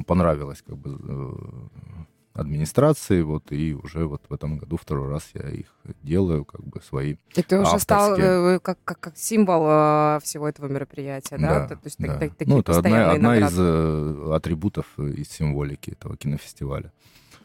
[0.08, 1.34] понравилось как бы э,
[2.40, 5.68] администрации, вот, и уже вот в этом году второй раз я их
[6.04, 7.80] делаю, как бы свои И ты уже авторские.
[7.82, 11.68] стал э, как, как, как символ э, всего этого мероприятия, да?
[11.68, 12.18] Да, То есть да.
[12.18, 13.54] так- так- ну, это одна, одна награды.
[13.54, 16.92] из э, атрибутов, э, из символики этого кинофестиваля.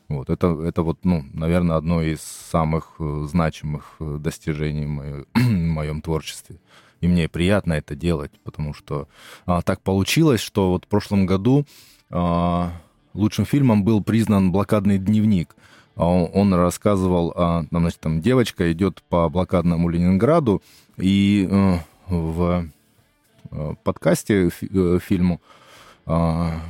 [0.09, 5.38] Вот, это, это вот, ну, наверное, одно из самых э, значимых достижений в моё- в
[5.50, 6.57] моем творчестве.
[7.00, 9.09] И мне приятно это делать, потому что
[9.46, 11.66] а, так получилось, что вот в прошлом году
[12.11, 12.72] а,
[13.14, 15.57] лучшим фильмом был признан «Блокадный дневник».
[15.96, 20.61] А Он, рассказывал, а, там, значит, там девочка идет по блокадному Ленинграду,
[20.96, 22.66] и э, в
[23.50, 25.40] э, подкасте э, фильму,
[26.05, 26.61] а,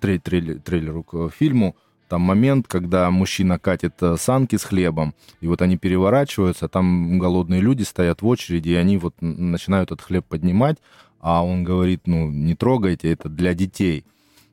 [0.00, 1.76] трейлер- трейлеру к фильму,
[2.08, 7.82] там момент, когда мужчина катит санки с хлебом, и вот они переворачиваются, там голодные люди
[7.82, 10.78] стоят в очереди, и они вот начинают этот хлеб поднимать,
[11.20, 14.04] а он говорит, ну, не трогайте, это для детей.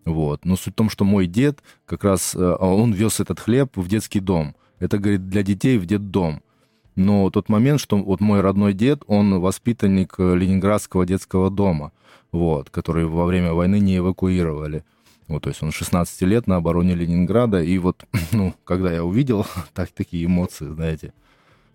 [0.06, 0.46] Вот.
[0.46, 3.88] Но суть в том, что мой дед как раз, э, он вез этот хлеб в
[3.88, 4.56] детский дом.
[4.80, 6.42] Это, говорит, для детей в детдом.
[6.96, 11.92] Но тот момент, что вот мой родной дед, он воспитанник э, Ленинградского детского дома,
[12.32, 14.86] вот, который во время войны не эвакуировали.
[15.28, 19.46] Вот, то есть он 16 лет на обороне Ленинграда, и вот, ну, когда я увидел
[19.74, 21.14] так, такие эмоции, знаете,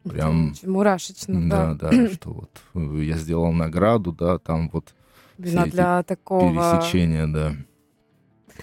[0.05, 1.75] прям, Мурашечно, да.
[1.75, 4.95] да, да, что вот э, я сделал награду, да, там вот
[5.39, 7.57] эти для такого пересечения, да.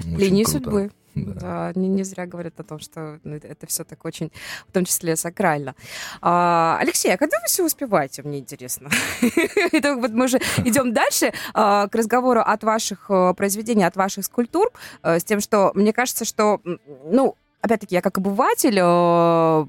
[0.05, 0.59] Линии круто.
[0.59, 0.91] судьбы.
[1.25, 1.71] Да.
[1.75, 4.31] Не, не зря говорят о том, что ну, это, все так очень,
[4.67, 5.75] в том числе, сакрально.
[6.21, 8.89] А, Алексей, а когда вы все успеваете, мне интересно?
[9.97, 14.71] Вот мы уже идем дальше а, к разговору от ваших э, произведений, от ваших скульптур,
[15.01, 16.61] э, с тем, что мне кажется, что,
[17.05, 19.65] ну, опять-таки, я как обыватель, э,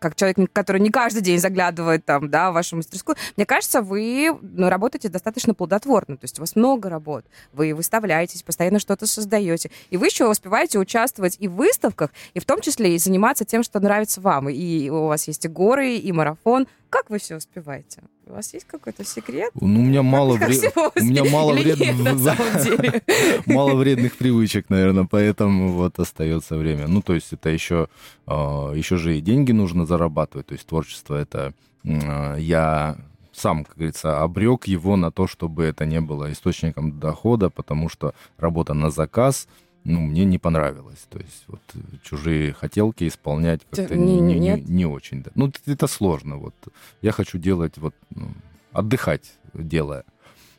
[0.00, 4.36] как человек, который не каждый день заглядывает там, да, в вашу мастерскую, мне кажется, вы
[4.42, 9.70] ну, работаете достаточно плодотворно, то есть у вас много работ, вы выставляетесь, постоянно что-то создаете,
[9.90, 13.62] и вы еще успеваете участвовать и в выставках, и в том числе и заниматься тем,
[13.62, 16.66] что нравится вам, и у вас есть и горы, и марафон.
[16.90, 18.02] Как вы все успеваете?
[18.26, 19.52] У вас есть какой-то секрет?
[19.54, 21.78] Ну, у меня мало вре- у меня мало нет,
[22.64, 23.02] деле?
[23.46, 26.88] мало вредных привычек, наверное, поэтому вот остается время.
[26.88, 27.88] Ну, то есть это еще,
[28.26, 30.48] а, еще же и деньги нужно зарабатывать.
[30.48, 31.54] То есть творчество это
[31.86, 32.96] а, я
[33.32, 38.14] сам, как говорится, обрек его на то, чтобы это не было источником дохода, потому что
[38.36, 39.46] работа на заказ,
[39.84, 41.06] ну, мне не понравилось.
[41.08, 45.22] То есть вот э, чужие хотелки исполнять как-то не- не, не- не очень.
[45.22, 45.30] Да.
[45.34, 46.36] Ну, это- это сложно.
[46.36, 46.54] Вот
[47.02, 48.30] я хочу делать вот ну,
[48.72, 50.04] отдыхать, делая.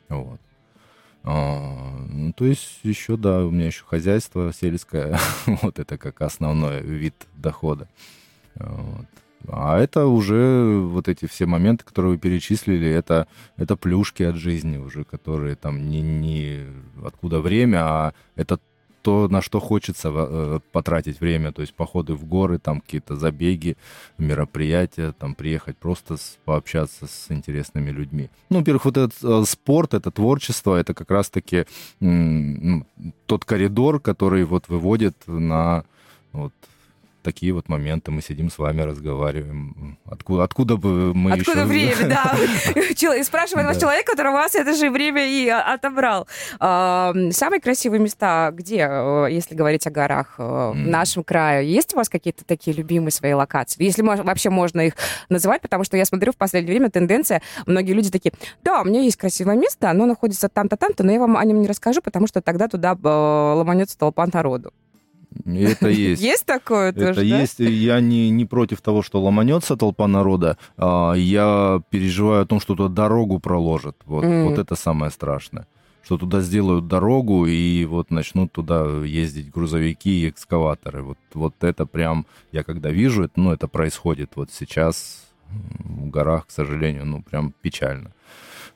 [0.08, 0.40] Вот.
[1.24, 5.18] А, ну, то есть еще, да, у меня еще хозяйство сельское,
[5.62, 7.88] вот это как основной вид дохода.
[8.56, 9.06] Вот.
[9.48, 14.76] А это уже вот эти все моменты, которые вы перечислили, это, это плюшки от жизни
[14.76, 16.60] уже, которые там не, не
[17.04, 18.60] откуда время, а это
[19.02, 23.76] то, на что хочется э, потратить время, то есть походы в горы, там какие-то забеги,
[24.18, 28.30] мероприятия, там приехать просто с- пообщаться с интересными людьми.
[28.50, 31.66] Ну, во-первых, вот этот э, спорт, это творчество, это как раз-таки
[32.00, 32.86] ну,
[33.26, 35.84] тот коридор, который вот выводит на
[36.32, 36.52] вот
[37.22, 38.10] такие вот моменты.
[38.10, 39.98] Мы сидим с вами, разговариваем.
[40.06, 41.64] Откуда, откуда бы мы Откуда еще...
[41.64, 42.36] время, да?
[43.18, 46.26] И спрашивает вас человек, который у вас это же время и а, отобрал.
[46.58, 51.70] Самые красивые места где, э, если говорить о горах э, в нашем крае?
[51.70, 53.82] Есть у вас какие-то такие любимые свои локации?
[53.82, 54.94] Если вообще можно их
[55.28, 58.32] называть, потому что я смотрю в последнее время тенденция, многие люди такие,
[58.62, 61.60] да, у меня есть красивое место, оно находится там-то, там-то, но я вам о нем
[61.60, 64.72] не расскажу, потому что тогда туда э, ломанется толпа народу.
[65.44, 66.22] Это есть.
[66.22, 67.40] Есть такое Это тоже, да?
[67.40, 67.58] есть.
[67.60, 70.56] Я не, не против того, что ломанется толпа народа.
[70.76, 73.96] а, Я переживаю о том, что туда дорогу проложат.
[74.06, 74.44] Вот, Мгм.
[74.48, 75.66] вот это самое страшное.
[76.04, 81.02] Что туда сделают дорогу, и вот начнут туда ездить грузовики и экскаваторы.
[81.02, 86.46] Вот, вот это прям, я когда вижу, это, ну, это происходит вот сейчас в горах,
[86.46, 88.10] к сожалению, ну, прям печально.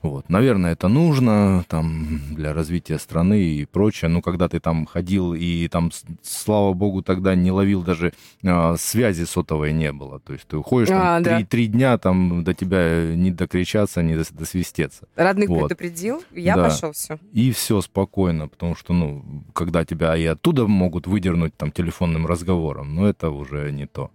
[0.01, 0.29] Вот.
[0.29, 4.09] Наверное, это нужно там, для развития страны и прочее.
[4.09, 5.91] Ну, когда ты там ходил и там,
[6.23, 8.13] слава богу, тогда не ловил даже
[8.45, 10.19] а, связи сотовой не было.
[10.19, 11.35] То есть ты уходишь А, там да.
[11.37, 15.07] три, три дня, там до тебя не докричаться, не дос- досвистеться.
[15.15, 15.69] Родных Вот.
[15.69, 16.65] предупредил, я Да.
[16.65, 17.17] пошел, все.
[17.33, 22.93] И все спокойно, потому что, ну, когда тебя и оттуда могут выдернуть там телефонным разговором,
[22.95, 24.11] ну, это уже не то.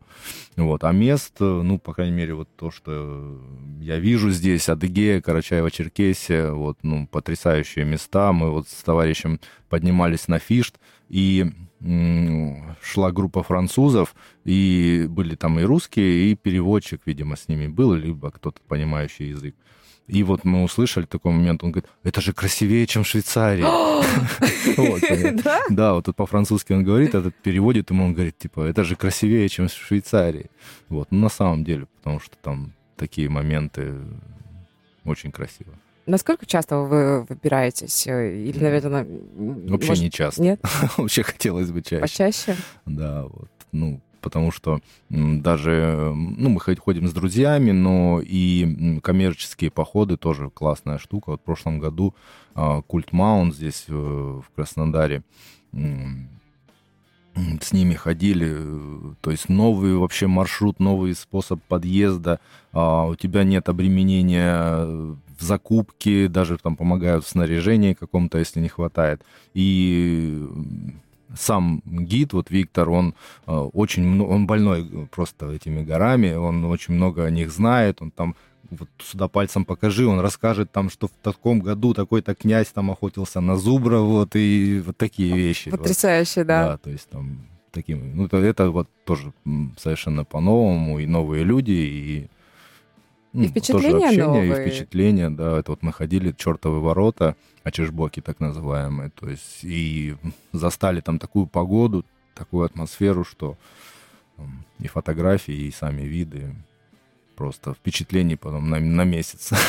[0.57, 0.85] Вот.
[0.85, 3.41] А мест, э, ну, по крайней мере, вот то, что
[3.81, 8.33] я вижу здесь, Адыгея, Карачаево, Карачаево-Черкесия, вот, ну, потрясающие места.
[8.33, 11.47] Мы вот с товарищем поднимались на Фишт, и
[12.81, 18.31] шла группа французов, и были там и русские, и переводчик, видимо, с ними был, либо
[18.31, 19.55] кто-то понимающий язык.
[20.09, 23.63] И вот мы услышали такой момент, он говорит, это же красивее, чем в Швейцарии.
[25.71, 29.49] Да, вот тут по-французски он говорит, этот переводит ему, он говорит, типа, это же красивее,
[29.49, 30.51] чем в Швейцарии.
[30.89, 33.95] Вот, ну на самом деле, потому что там такие моменты
[35.05, 35.73] очень красиво.
[36.07, 38.07] Насколько часто вы выбираетесь?
[38.07, 39.07] Э, или, наверное...
[39.07, 40.03] Вообще может...
[40.03, 40.43] не часто.
[40.43, 40.61] Нет?
[40.97, 42.01] Вообще хотелось бы чаще.
[42.01, 42.57] Почаще?
[42.87, 43.51] Да, вот.
[43.71, 50.99] Ну, потому что даже, ну, мы ходим с друзьями, но и коммерческие походы тоже классная
[50.99, 51.31] штука.
[51.31, 52.15] Вот в прошлом году
[52.55, 55.23] а, Культ Маунт здесь э, в Краснодаре
[57.61, 58.57] с ними ходили,
[59.21, 62.41] то есть новый вообще маршрут, новый способ подъезда,
[62.73, 68.69] а, у тебя нет обременения в закупке, даже там помогают в снаряжении каком-то, если не
[68.69, 69.23] хватает.
[69.55, 70.47] И
[71.35, 73.15] сам гид, вот Виктор, он
[73.47, 78.37] а, очень, он больной просто этими горами, он очень много о них знает, он там
[78.79, 83.41] вот сюда пальцем покажи, он расскажет там, что в таком году такой-то князь там охотился
[83.41, 85.71] на зубра, вот, и вот такие вещи.
[85.71, 86.47] Потрясающе, вот.
[86.47, 86.65] да.
[86.65, 89.33] Да, то есть там таким, ну, это, это вот тоже
[89.79, 92.31] совершенно по-новому, и новые люди, и
[93.33, 94.67] ну, и впечатления тоже общение, новые.
[94.67, 95.59] и впечатления, да.
[95.59, 100.17] Это вот мы ходили, чертовы ворота, Ачешбоки так называемые, то есть и
[100.53, 102.05] застали там такую погоду,
[102.35, 103.57] такую атмосферу, что
[104.79, 106.55] и фотографии, и сами виды,
[107.43, 109.51] просто впечатлений потом на, на месяц.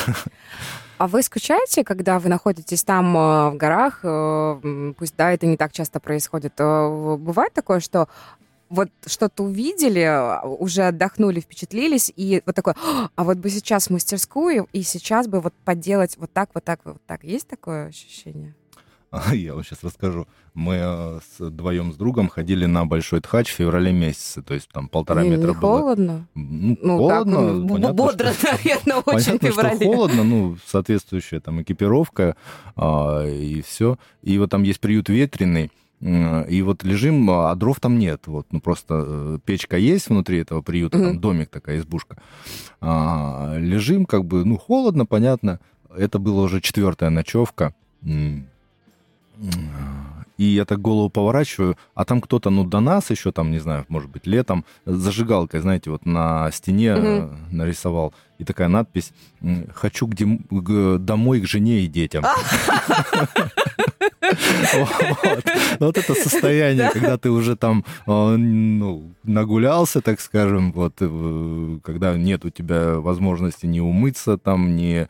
[0.96, 3.98] А вы скучаете, когда вы находитесь там э, в горах?
[4.04, 6.52] Э, пусть, да, это не так часто происходит.
[6.58, 8.06] Э, бывает такое, что
[8.70, 10.08] вот что-то увидели,
[10.46, 12.76] уже отдохнули, впечатлились, и вот такое,
[13.16, 17.02] а вот бы сейчас мастерскую, и сейчас бы вот поделать вот так, вот так, вот
[17.06, 17.24] так.
[17.24, 18.54] Есть такое ощущение?
[19.32, 20.26] Я вам сейчас расскажу.
[20.54, 24.68] Мы э, с вдвоем с другом ходили на Большой Тхач в феврале месяце, то есть
[24.70, 25.78] там полтора не, метра не было.
[25.78, 26.26] холодно?
[26.34, 27.36] Ну, ну холодно.
[27.36, 29.76] Так, ну, понятно, бодро, что, наверное, очень понятно, феврале.
[29.76, 32.36] что холодно, ну, соответствующая там экипировка
[32.76, 33.98] а, и все.
[34.22, 38.26] И вот там есть приют ветреный, и вот лежим, а дров там нет.
[38.26, 41.04] Вот, ну просто э, печка есть внутри этого приюта, mm-hmm.
[41.04, 42.18] там домик такая, избушка.
[42.80, 45.60] А, лежим, как бы, ну, холодно, понятно.
[45.96, 47.74] Это была уже четвертая ночевка.
[50.36, 53.84] И я так голову поворачиваю, а там кто-то, ну, до нас еще, там, не знаю,
[53.88, 57.36] может быть, летом, зажигалкой, знаете, вот на стене mm-hmm.
[57.52, 58.12] нарисовал.
[58.44, 59.12] И такая надпись
[59.74, 60.38] «Хочу к дем...
[60.50, 60.98] к...
[60.98, 62.24] домой к жене и детям».
[65.80, 65.98] Вот.
[65.98, 72.44] Это состояние, когда ты уже там а, ну, нагулялся, так скажем, вот, э, когда нет
[72.44, 75.08] у тебя возможности не умыться, там, не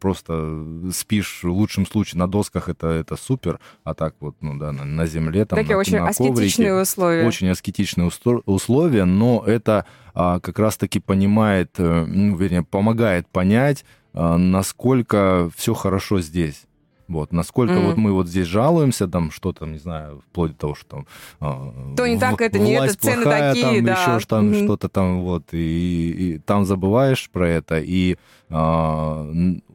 [0.00, 4.72] просто спишь, в лучшем случае, на досках, это, это супер, а так вот, ну да,
[4.72, 7.26] на, на земле, там, Такие на, очень на аскетичные коврике, условия.
[7.26, 8.10] Очень аскетичные
[8.46, 15.74] условия, но это а, как раз-таки понимает, э, ну, вернее, помогает понять, а, насколько все
[15.74, 16.66] хорошо здесь.
[17.08, 17.86] Вот, насколько mm.
[17.86, 21.06] вот мы вот здесь жалуемся, там что-то, не знаю, вплоть до того, что там...
[21.40, 23.92] А, То не в, так, это не это, цены плохая, такие, там да.
[23.92, 24.64] еще там mm-hmm.
[24.64, 28.16] что-то там вот, и, и там забываешь про это, и
[28.48, 29.28] а,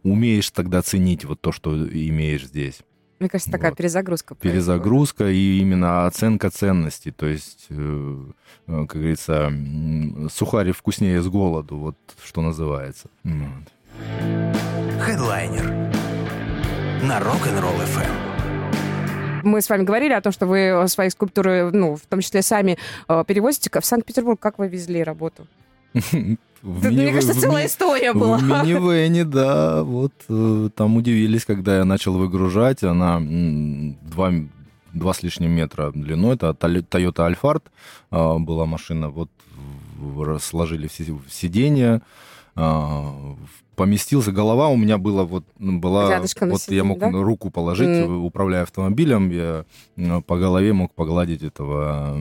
[0.04, 2.80] умеешь тогда ценить вот то, что имеешь здесь.
[3.26, 3.78] Мне кажется, такая вот.
[3.78, 4.36] перезагрузка.
[4.36, 5.42] Перезагрузка происходит.
[5.42, 7.10] и именно оценка ценностей.
[7.10, 8.18] То есть, э,
[8.68, 9.52] э, как говорится,
[10.32, 13.10] сухари вкуснее с голоду, вот что называется.
[15.02, 15.66] Хедлайнер
[17.02, 19.42] на Rock'n'Roll FM.
[19.42, 22.78] Мы с вами говорили о том, что вы свои скульптуры, ну, в том числе сами
[23.08, 24.40] э, перевозите в Санкт-Петербург.
[24.40, 25.48] Как вы везли работу?
[26.66, 28.38] В Мне кажется, целая история была.
[28.38, 34.34] В минивэне, да, вот э, там удивились, когда я начал выгружать, она два,
[34.92, 37.62] два с лишним метра длиной, это Toyota Alphard
[38.10, 39.30] а, была машина, вот
[40.42, 42.02] сложили все сиденья,
[42.56, 43.36] а,
[43.76, 47.12] поместился, голова у меня была вот была, Рядышком вот сиденье, я мог да?
[47.12, 48.18] руку положить, mm.
[48.24, 49.66] управляя автомобилем, я
[50.22, 52.18] по голове мог погладить этого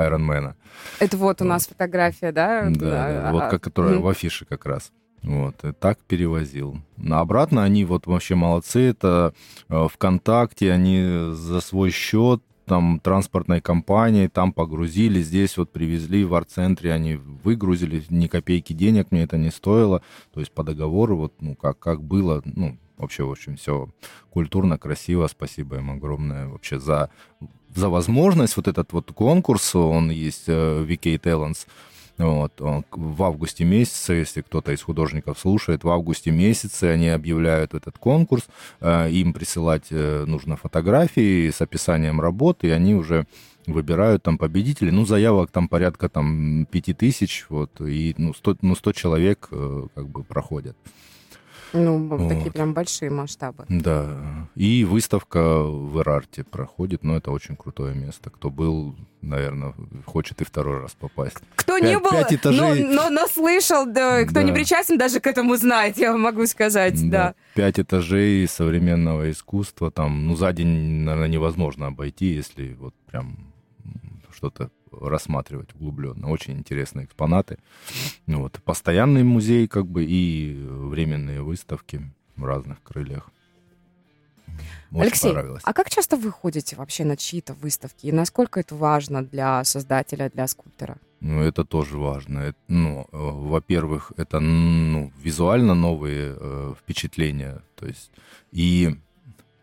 [0.00, 0.56] Айронмена.
[0.98, 2.68] Это вот у нас фотография, да?
[2.70, 4.00] Да, да, а, вот как, которая mm.
[4.00, 4.92] в афише как раз.
[5.22, 6.78] Вот, и так перевозил.
[6.96, 8.90] На обратно они вот вообще молодцы.
[8.90, 9.34] Это
[9.68, 16.32] э, ВКонтакте, они за свой счет там транспортной компании, там погрузили, здесь вот привезли в
[16.36, 21.34] арт-центре, они выгрузили, ни копейки денег мне это не стоило, то есть по договору вот,
[21.40, 23.88] ну, как, как было, ну, вообще, в общем, все
[24.30, 27.10] культурно, красиво, спасибо им огромное вообще за,
[27.74, 31.66] за возможность, вот этот вот конкурс, он есть, VK э, Talents,
[32.18, 32.52] Вот.
[32.90, 38.46] В августе месяце, если кто-то из художников слушает, в августе месяце они объявляют этот конкурс,
[38.80, 43.26] э, им присылать э, нужно фотографии с описанием работы, и они уже
[43.66, 44.90] выбирают там победителей.
[44.90, 50.08] Ну, заявок там порядка там пяти тысяч, вот, и ну, 100, ну, 100 человек как
[50.08, 50.76] бы проходят.
[51.72, 52.28] Ну, вот.
[52.28, 53.64] такие прям большие масштабы.
[53.68, 54.48] Да.
[54.54, 58.30] И выставка в Эрарте проходит, но это очень крутое место.
[58.30, 61.36] Кто был, наверное, хочет и второй раз попасть.
[61.56, 62.84] Кто пять, не был, пять этажей...
[62.84, 64.42] но, но, но слышал, да, кто да.
[64.42, 67.28] не причастен, даже к этому знает, я могу сказать, да.
[67.28, 67.34] да.
[67.54, 73.52] Пять этажей современного искусства, там, ну, за день, наверное, невозможно обойти, если вот прям
[74.32, 76.30] что-то рассматривать углубленно.
[76.30, 77.58] Очень интересные экспонаты.
[78.26, 78.60] Вот.
[78.64, 82.02] Постоянный музей, как бы, и временные выставки
[82.36, 83.30] в разных крыльях.
[84.92, 88.06] Очень Алексей, а как часто вы ходите вообще на чьи-то выставки?
[88.06, 90.98] И насколько это важно для создателя, для скульптора?
[91.20, 92.38] Ну, это тоже важно.
[92.40, 97.62] Это, ну, э, во-первых, это ну, визуально новые э, впечатления.
[97.76, 98.10] То есть,
[98.52, 98.96] и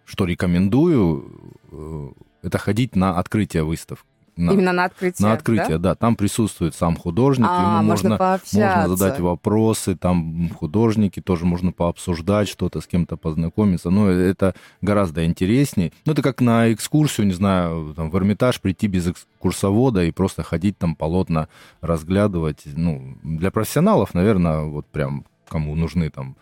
[0.05, 2.09] что рекомендую, э,
[2.43, 4.05] это ходить на открытие выставок.
[4.37, 5.27] На, Именно на открытие.
[5.27, 5.89] На открытие, да?
[5.89, 5.95] да.
[5.95, 11.71] Там присутствует сам художник, а, ему можно, можно, можно задать вопросы, там художники тоже можно
[11.71, 13.89] пообсуждать что-то, с кем-то познакомиться.
[13.89, 15.91] Но это гораздо интереснее.
[16.05, 20.43] Ну, это как на экскурсию, не знаю, там, в Эрмитаж прийти без экскурсовода и просто
[20.43, 21.47] ходить там полотна
[21.81, 22.61] разглядывать.
[22.65, 26.35] Ну, для профессионалов, наверное, вот прям кому нужны там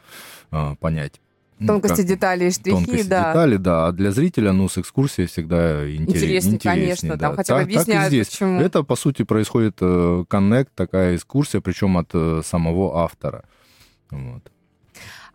[0.51, 1.21] а, понять
[1.59, 3.29] тонкости как, деталей, штрихи, тонкости да.
[3.29, 3.87] детали, да.
[3.87, 6.59] А для зрителя, ну, с экскурсией всегда интерес, интереснее.
[6.59, 7.27] конечно, да.
[7.27, 8.29] там хотя бы так, объясняют, так здесь.
[8.29, 8.59] почему.
[8.59, 13.45] Это, по сути, происходит э, коннект, такая экскурсия, причем от э, самого автора.
[14.11, 14.51] Вот.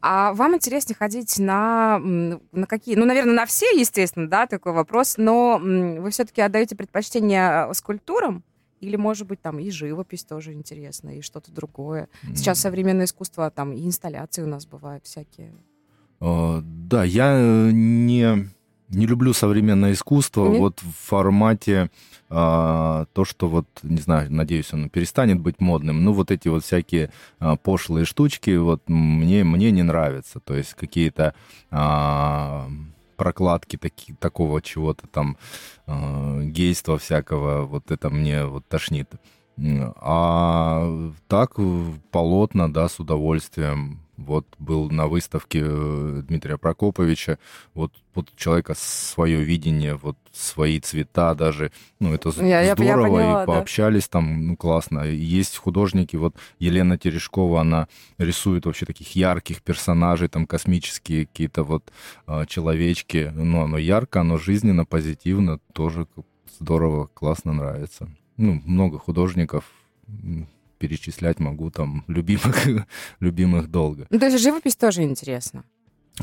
[0.02, 2.96] А вам интереснее ходить на, на какие?
[2.96, 8.42] Ну, наверное, на все, естественно, да, такой вопрос, но вы все-таки отдаете предпочтение э, скульптурам?
[8.80, 12.08] Или, может быть, там и живопись тоже интересно, и что-то другое.
[12.34, 15.52] Сейчас современное искусство, там и инсталляции у нас бывают всякие.
[16.20, 18.48] Э, да, я э, не,
[18.88, 20.58] не люблю современное искусство mm-hmm.
[20.58, 21.90] вот в формате
[22.32, 26.04] а, то, что вот, не знаю, надеюсь, оно перестанет быть модным.
[26.04, 27.10] Ну, вот эти вот всякие
[27.40, 30.38] а, пошлые штучки, вот мне, мне не нравятся.
[30.38, 31.34] То есть какие-то
[31.72, 32.68] а,
[33.16, 35.36] прокладки таки, такого чего-то там,
[35.86, 39.10] а, гейства всякого, вот это мне вот тошнит.
[39.58, 41.56] А так
[42.12, 47.38] полотна, да, с удовольствием вот был на выставке э, Дмитрия Прокоповича,
[47.74, 52.76] вот, вот у человека свое видение, вот свои цвета даже, ну это я, здорово, я
[52.76, 54.18] поняла, и пообщались да.
[54.18, 55.00] там, ну классно.
[55.00, 61.90] Есть художники, вот Елена Терешкова, она рисует вообще таких ярких персонажей, там космические какие-то вот
[62.26, 66.06] э, человечки, но оно ярко, оно жизненно, позитивно, тоже
[66.58, 68.08] здорово, классно нравится.
[68.36, 69.64] Ну, много художников,
[70.80, 72.66] перечислять могу там любимых,
[73.20, 74.06] любимых долго.
[74.10, 75.62] Ну, то есть живопись тоже интересно.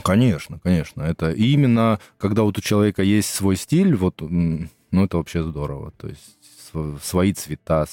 [0.04, 1.04] Конечно, конечно.
[1.04, 5.92] Это и именно когда вот у человека есть свой стиль, вот, ну, это вообще здорово.
[5.98, 6.38] То есть
[7.02, 7.86] свои цвета,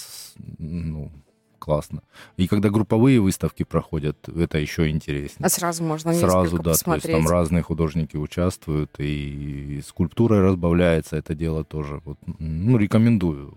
[0.59, 1.11] ну,
[1.59, 2.03] классно.
[2.37, 5.47] И когда групповые выставки проходят, это еще интереснее.
[5.47, 7.03] А сразу можно Сразу, да, посмотреть.
[7.05, 12.01] то есть там разные художники участвуют, и скульптура разбавляется, это дело тоже.
[12.05, 13.55] Вот, ну, рекомендую.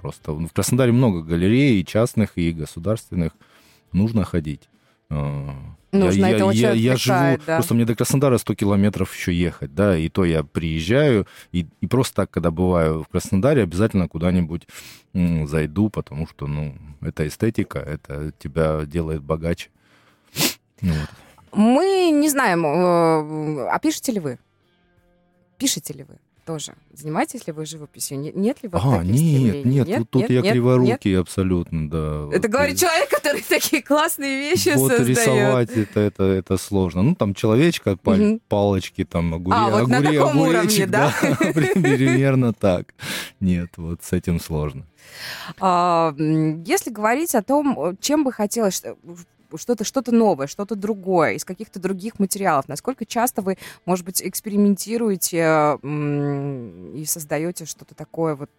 [0.00, 3.32] Просто в Краснодаре много галерей, и частных, и государственных.
[3.92, 4.68] Нужно ходить.
[5.10, 5.54] А,
[5.92, 7.56] Нужно, я, это я, я, я живу, да.
[7.56, 11.86] просто мне до Краснодара 100 километров еще ехать, да, и то я приезжаю, и, и
[11.88, 14.68] просто так, когда бываю в Краснодаре, обязательно куда-нибудь
[15.12, 19.70] зайду, потому что, ну, это эстетика, это тебя делает богаче.
[20.80, 21.10] Ну вот.
[21.52, 24.38] Мы не знаем, э, а пишете ли вы?
[25.58, 26.18] Пишете ли вы?
[26.44, 26.74] Тоже.
[26.92, 28.18] Занимаетесь ли вы живописью?
[28.18, 31.10] Нет ли у вас а, таких нет, нет, нет, вот тут нет, я нет, криворукий
[31.12, 31.20] нет?
[31.20, 32.28] абсолютно, да.
[32.32, 35.08] Это вот, говорит человек, который такие классные вещи вот создает.
[35.08, 37.02] рисовать это, это, это сложно.
[37.02, 38.40] Ну, там человечка, угу.
[38.48, 41.14] палочки, там огуре, а, вот огуре, на таком уровне, да?
[41.22, 42.94] да примерно так.
[43.40, 44.86] Нет, вот с этим сложно.
[45.58, 48.82] А, если говорить о том, чем бы хотелось,
[49.56, 52.68] что-то что новое, что-то другое, из каких-то других материалов?
[52.68, 55.78] Насколько часто вы, может быть, экспериментируете
[57.00, 58.50] и создаете что-то такое вот,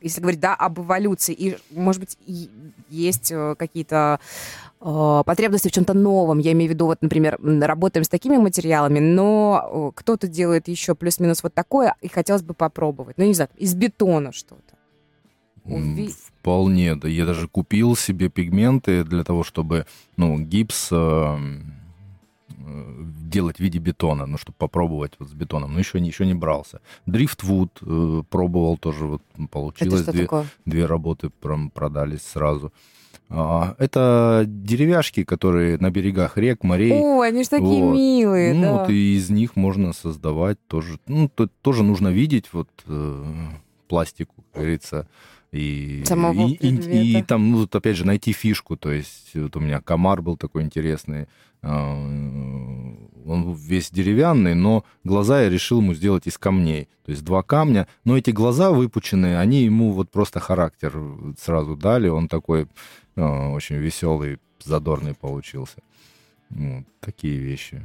[0.00, 2.50] если говорить, да, об эволюции, и, может быть, и
[2.90, 4.20] есть э, какие-то
[4.80, 6.38] э, потребности в чем-то новом.
[6.38, 11.42] Я имею в виду, вот, например, работаем с такими материалами, но кто-то делает еще плюс-минус
[11.42, 13.16] вот такое, и хотелось бы попробовать.
[13.16, 14.76] Ну, не знаю, из бетона что-то.
[15.64, 16.14] Уви...
[16.44, 17.08] Вполне, да.
[17.08, 19.86] Я даже купил себе пигменты для того, чтобы,
[20.18, 21.38] ну, гипс, э,
[22.50, 22.94] э,
[23.30, 26.82] делать в виде бетона, ну, чтобы попробовать вот с бетоном, но еще, еще не брался.
[27.06, 30.02] Дрифтвуд э, пробовал тоже, вот получилось.
[30.02, 30.46] Это что две, такое?
[30.66, 32.74] две работы прям продались сразу.
[33.30, 36.92] А, Это деревяшки, которые на берегах рек, морей.
[36.92, 37.94] О, они же такие Вот.
[37.94, 38.72] милые, ну, да.
[38.80, 40.98] вот и из них можно создавать тоже.
[41.06, 43.24] Ну, то- тоже нужно видеть вот э,
[43.88, 45.08] пластику, как говорится.
[45.54, 48.76] И, Самого и, и- и там, ну, вот опять же, найти фишку.
[48.76, 51.26] То есть, вот у меня комар был такой интересный.
[51.62, 51.94] а,
[53.26, 56.88] Он весь деревянный, но глаза я решил ему сделать из камней.
[57.06, 57.86] То есть два камня.
[58.04, 60.92] Но эти глаза выпученные, они ему вот просто характер
[61.40, 62.08] сразу дали.
[62.08, 62.66] Он такой
[63.16, 65.78] а, очень веселый, задорный получился.
[66.50, 67.80] Ну, такие вещи.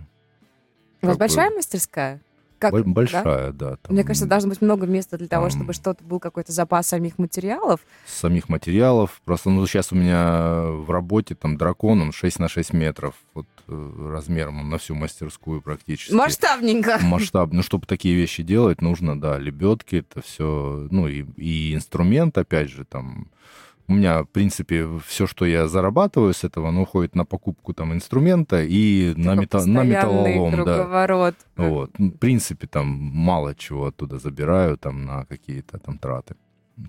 [1.01, 2.19] У вас большая мастерская?
[2.59, 2.91] Как, Бо- да?
[2.91, 3.77] Большая, да.
[3.77, 6.87] там Мне кажется, должно быть много места для того, Там- чтобы что-то был какой-то запас
[6.87, 7.79] самих материалов.
[8.05, 9.21] Самих материалов.
[9.25, 13.15] Просто, ну, сейчас у меня в работе там дракон, он 6 на 6 метров.
[13.33, 16.13] Вот э, размером он на всю мастерскую практически.
[16.13, 16.99] Масштабненько.
[17.01, 17.51] масштаб.
[17.53, 22.69] Ну, чтобы такие вещи делать, нужно, да, лебедки, это все, ну, и, и инструмент, опять
[22.69, 23.27] же, там,
[23.89, 27.91] у меня, в принципе, все, что я зарабатываю с этого, оно уходит на покупку там
[27.91, 30.77] инструмента и на, Такой мета- на металлолом, да.
[31.55, 31.91] Вот.
[31.97, 36.35] Ну, В принципе, там мало чего оттуда забираю там на какие-то там траты.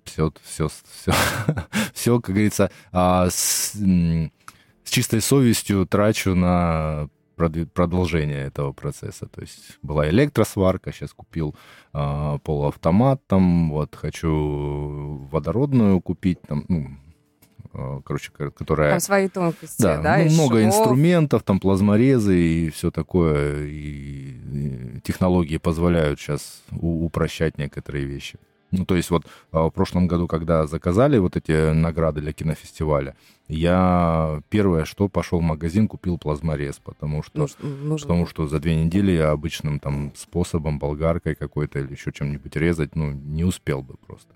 [0.05, 1.13] Все, все, все,
[1.95, 7.09] все, как говорится, а, с, с чистой совестью трачу на
[7.49, 9.27] продолжение этого процесса.
[9.27, 11.55] То есть была электросварка, сейчас купил
[11.93, 16.89] а, полуавтомат, там вот хочу водородную купить, там, ну,
[17.73, 20.65] а, короче, ко- которая Там свои тонкости, да, да, ну, много швов.
[20.65, 23.67] инструментов, там плазморезы и все такое.
[23.67, 28.39] И, технологии позволяют сейчас упрощать некоторые вещи.
[28.71, 33.17] Ну, то есть вот а, в прошлом году, когда заказали вот эти награды для кинофестиваля,
[33.49, 38.07] я первое, что пошел в магазин, купил плазморез, потому что, Нуж- нужно.
[38.07, 42.95] потому что за две недели я обычным там способом, болгаркой какой-то или еще чем-нибудь резать,
[42.95, 44.35] ну, не успел бы просто.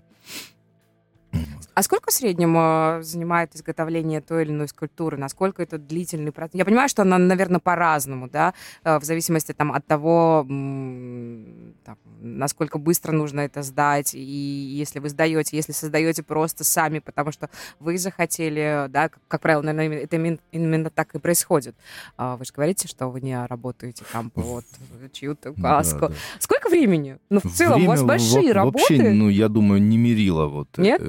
[1.75, 5.17] А сколько в среднем э, занимает изготовление той или иной скульптуры?
[5.17, 6.55] Насколько это длительный процесс?
[6.57, 8.53] Я понимаю, что она, наверное, по-разному, да,
[8.85, 15.09] э, в зависимости там, от того, там, насколько быстро нужно это сдать, и если вы
[15.09, 17.49] сдаете, если создаете просто сами, потому что
[17.81, 21.75] вы захотели, да, как, как правило, наверное, это именно, так и происходит.
[22.17, 24.63] А Вы же говорите, что вы не работаете там под
[25.11, 26.07] чью-то Да, каску.
[26.07, 26.13] да.
[26.39, 27.17] Сколько времени?
[27.29, 28.77] Ну, в целом, у вас Время большие во- работы.
[28.95, 30.45] Вообще, ну, я думаю, не мерила.
[30.47, 30.69] Вот.
[30.77, 31.01] Нет?
[31.01, 31.05] Э,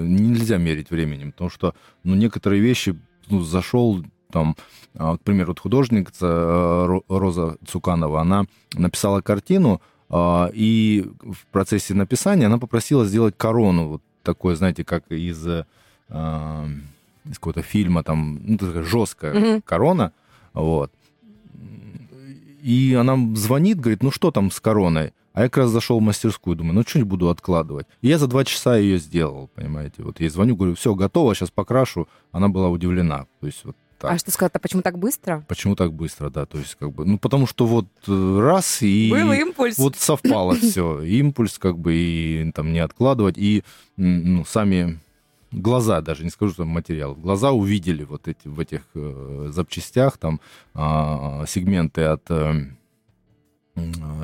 [0.57, 2.96] Нельзя мерить временем, потому что, ну, некоторые вещи,
[3.30, 4.57] ну, зашел там,
[4.94, 8.44] а, к примеру, вот художница э, Ро- Роза Цуканова, она
[8.74, 15.04] написала картину, а, и в процессе написания она попросила сделать корону, вот такой, знаете, как
[15.11, 15.64] из, э,
[16.09, 16.66] а,
[17.24, 19.62] из какого-то фильма, там, ну, такая жесткая Мгм.
[19.62, 20.12] корона,
[20.54, 20.90] вот.
[22.62, 25.12] И она звонит, говорит, ну что там с короной?
[25.37, 27.87] А я как раз зашел в мастерскую, думаю, ну что не буду откладывать.
[28.01, 30.03] И я за два часа ее сделал, понимаете.
[30.03, 32.09] Вот я ей звоню, говорю, все, готово, сейчас покрашу.
[32.32, 33.26] Она была удивлена.
[33.41, 34.12] То есть вот так.
[34.12, 35.45] А что сказать, а почему так быстро?
[35.47, 36.47] Почему так быстро, да?
[36.47, 39.11] То есть как бы, ну потому что вот э, раз и...
[39.11, 39.76] Был импульс.
[39.76, 41.03] Вот совпало все.
[41.03, 43.37] Импульс как бы и там не откладывать.
[43.37, 43.62] И
[43.99, 45.01] ну, сами
[45.53, 50.41] глаза, даже не скажу, что материал, глаза увидели вот эти в этих э, запчастях там
[50.72, 52.70] а, сегменты от э,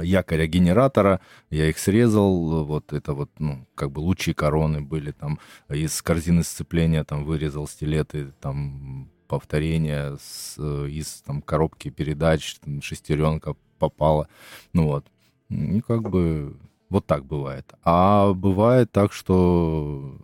[0.03, 5.39] якоря генератора, я их срезал, вот это вот, ну, как бы лучи короны были там,
[5.69, 12.83] из корзины сцепления там вырезал стилеты, там повторения с, э, из там коробки передач, там,
[12.83, 14.29] шестеренка попала,
[14.73, 15.07] ну вот,
[15.49, 16.57] и как бы
[16.89, 17.73] вот так бывает.
[17.83, 20.19] А бывает так, что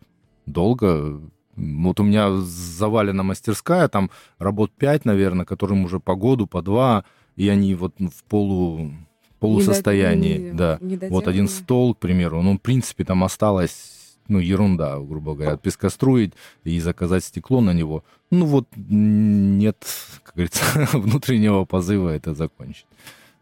[0.46, 1.20] долго
[1.56, 7.04] вот у меня завалена мастерская, там работ 5, наверное, которым уже по году, по два,
[7.36, 8.92] и они вот в полу
[9.38, 10.78] полусостоянии, Не да.
[10.80, 15.56] не Вот один стол, к примеру, ну, в принципе, там осталось, ну, ерунда, грубо говоря,
[15.56, 16.32] пескоструить
[16.64, 18.04] и заказать стекло на него.
[18.30, 19.76] Ну, вот нет,
[20.22, 22.86] как говорится, внутреннего позыва это закончить.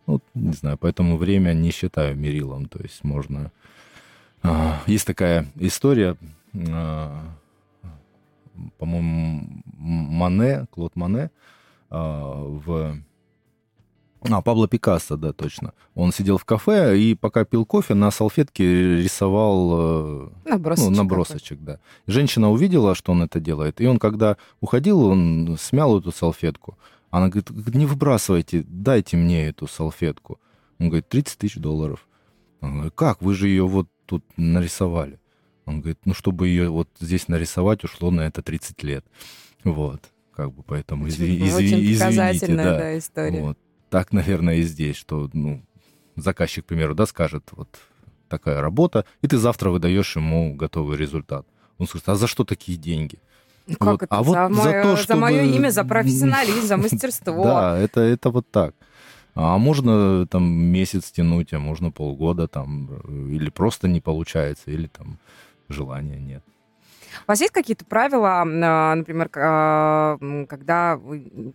[0.06, 3.50] Вот, не знаю, поэтому время не считаю мерилом, то есть можно...
[4.42, 6.16] а, Есть такая история,
[6.54, 7.22] а,
[8.78, 11.30] по-моему, Мане, Клод Мане
[11.90, 12.98] а, в...
[14.30, 15.72] А, Пабло Пикассо, да, точно.
[15.94, 21.60] Он сидел в кафе и пока пил кофе, на салфетке рисовал э, Набросочек ну, набросочек,
[21.60, 21.80] да.
[22.06, 26.78] Женщина увидела, что он это делает, и он, когда уходил, он смял эту салфетку.
[27.10, 30.40] Она говорит, не выбрасывайте, дайте мне эту салфетку.
[30.78, 32.06] Он говорит, 30 тысяч долларов.
[32.60, 35.18] Он говорит, как, вы же ее вот тут нарисовали.
[35.64, 39.04] Он говорит, ну, чтобы ее вот здесь нарисовать, ушло на это 30 лет.
[39.64, 40.00] Вот,
[40.32, 42.78] как бы, поэтому изви- очень извините, да.
[42.78, 43.40] да, история.
[43.42, 43.58] Вот.
[43.90, 45.62] Так, наверное, и здесь, что, ну,
[46.16, 47.68] заказчик, к примеру, да, скажет, вот
[48.28, 51.46] такая работа, и ты завтра выдаешь ему готовый результат.
[51.78, 53.18] Он скажет, а за что такие деньги?
[53.66, 54.02] Ну, как вот.
[54.02, 54.16] это?
[54.16, 55.14] А вот за, мое, то, чтобы...
[55.14, 57.44] за мое имя, за профессионализм, за мастерство.
[57.44, 58.74] Да, это, это вот так.
[59.34, 62.88] А можно там месяц тянуть, а можно полгода там,
[63.28, 65.18] или просто не получается, или там
[65.68, 66.42] желания нет.
[67.26, 71.00] У вас есть какие-то правила, а, например, а, когда,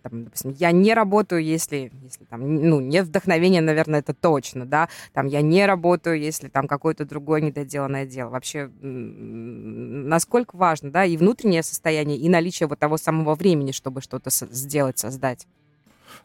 [0.02, 4.88] там, допустим, я не работаю, если, если там, ну, нет вдохновения, наверное, это точно, да,
[5.12, 8.30] там, я не работаю, если там какое-то другое недоделанное дело.
[8.30, 14.30] Вообще, насколько важно, да, и внутреннее состояние, и наличие вот того самого времени, чтобы что-то
[14.30, 15.46] сделать, создать?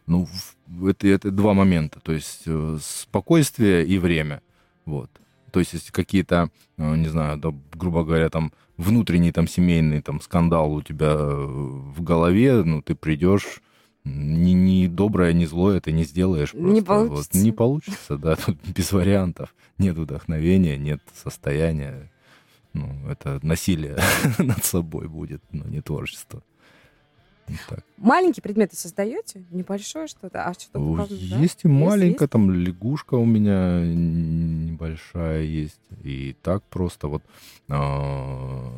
[0.06, 0.28] Ну,
[0.86, 4.42] это, это два момента, то есть э, спокойствие и время,
[4.86, 5.10] вот.
[5.52, 10.22] То есть, если какие-то, э, не знаю, да, грубо говоря, там внутренний там семейный там
[10.22, 13.62] скандал у тебя э, в голове, ну ты придешь,
[14.04, 16.52] ни, ни доброе, ни злое ты не сделаешь.
[16.52, 16.74] Просто.
[16.74, 17.30] Не получится.
[17.34, 19.54] Вот, не получится, да, тут без вариантов.
[19.78, 22.12] Нет вдохновения, нет состояния.
[22.74, 23.98] Ну, это насилие
[24.38, 26.44] над собой будет, но не творчество.
[27.70, 27.84] Так.
[27.98, 29.46] Маленькие предметы создаете?
[29.52, 30.44] Небольшое что-то?
[30.44, 30.80] А что-то
[31.16, 31.70] есть да?
[31.70, 32.32] и маленькая, есть?
[32.32, 35.80] там лягушка у меня небольшая есть.
[36.04, 37.24] И так просто вот
[37.70, 38.72] э,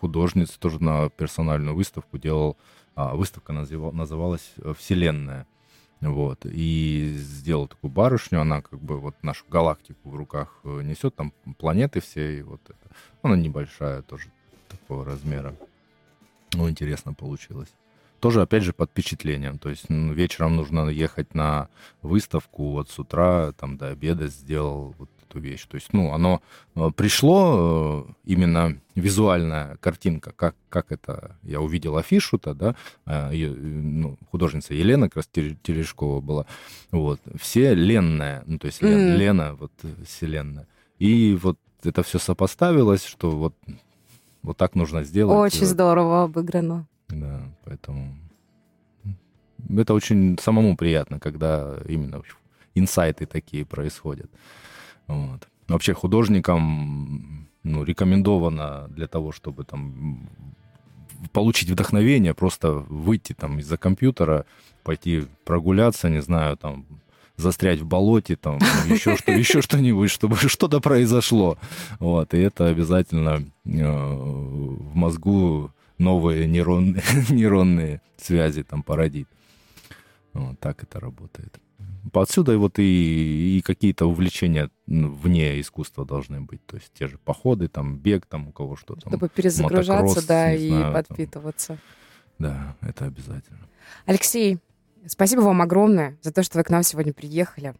[0.00, 2.56] художница тоже на персональную выставку делал.
[2.94, 5.46] А, выставка называл, называлась «Вселенная».
[6.00, 11.16] Вот, и сделал такую барышню, она как бы вот нашу галактику в руках э, несет,
[11.16, 12.94] там планеты все, и вот это.
[13.22, 14.28] Она небольшая тоже
[14.68, 15.54] такого размера.
[16.56, 17.68] Ну, интересно получилось.
[18.20, 19.58] Тоже, опять же, под впечатлением.
[19.58, 21.68] То есть ну, вечером нужно ехать на
[22.02, 25.66] выставку, вот с утра, там, до обеда сделал вот эту вещь.
[25.66, 26.40] То есть, ну, оно
[26.74, 32.74] э, пришло, э, именно визуальная картинка, как, как это, я увидел афишу-то, да,
[33.30, 35.28] ее, э, ну, художница Елена как раз
[35.62, 36.46] Терешкова была,
[36.90, 39.16] вот, все ленная, ну, то есть mm.
[39.16, 39.72] Лена, вот,
[40.06, 40.66] вселенная.
[40.98, 43.54] И вот это все сопоставилось, что вот
[44.46, 45.36] вот так нужно сделать.
[45.36, 45.68] Очень вот.
[45.68, 46.86] здорово обыграно.
[47.08, 48.14] Да, поэтому
[49.76, 52.22] это очень самому приятно, когда именно
[52.76, 54.30] инсайты такие происходят.
[55.08, 55.48] Вот.
[55.66, 60.28] Вообще художникам ну, рекомендовано для того, чтобы там
[61.32, 64.44] получить вдохновение, просто выйти там из-за компьютера,
[64.84, 66.86] пойти прогуляться, не знаю, там
[67.36, 68.58] застрять в болоте, там,
[68.88, 71.58] еще, что, еще что-нибудь, чтобы что-то произошло.
[71.98, 79.28] Вот, и это обязательно э, в мозгу новые нейронные, нейронные связи там породит.
[80.32, 81.58] Вот так это работает.
[82.12, 86.64] Отсюда вот и, и какие-то увлечения вне искусства должны быть.
[86.66, 89.10] То есть те же походы, там, бег, там, у кого что там.
[89.10, 91.68] Чтобы перезагружаться, да, и знаю, подпитываться.
[91.68, 91.78] Там.
[92.38, 93.66] Да, это обязательно.
[94.04, 94.58] Алексей,
[95.06, 97.74] Спасибо вам огромное за то, что вы к нам сегодня приехали,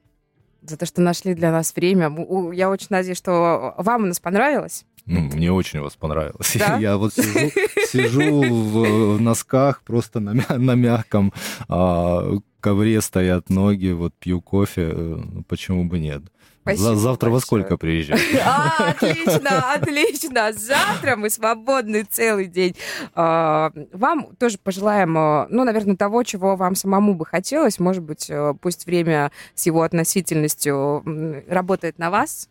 [0.63, 2.13] за то, что нашли для нас время.
[2.53, 4.85] Я очень надеюсь, что вам у нас понравилось.
[5.07, 6.57] Ну, мне очень у вас понравилось.
[6.59, 6.77] Да?
[6.81, 7.51] Я вот сижу,
[7.87, 11.33] сижу в носках, просто на, на мягком
[11.69, 14.91] а, ковре стоят ноги, вот пью кофе.
[14.93, 16.23] Э, почему бы нет?
[16.63, 17.33] Спасибо Завтра большое.
[17.33, 18.21] во сколько приезжать?
[18.45, 20.53] А, отлично, отлично.
[20.53, 22.75] Завтра мы свободны целый день.
[23.15, 27.79] А, вам тоже пожелаем, э, ну, наверное, того, чего вам самому бы хотелось.
[27.79, 31.05] Может быть, э, пусть время с его относительностью
[31.47, 32.49] работает на вас,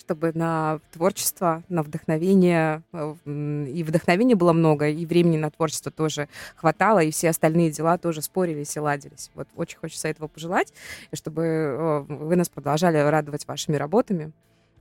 [0.00, 6.28] чтобы на творчество, на вдохновение, э, и вдохновения было много, и времени на творчество тоже
[6.56, 9.30] хватало, и все остальные дела тоже спорились и ладились.
[9.34, 10.72] Вот очень хочется этого пожелать,
[11.10, 14.32] и чтобы э, вы нас продолжали радовать вашими работами,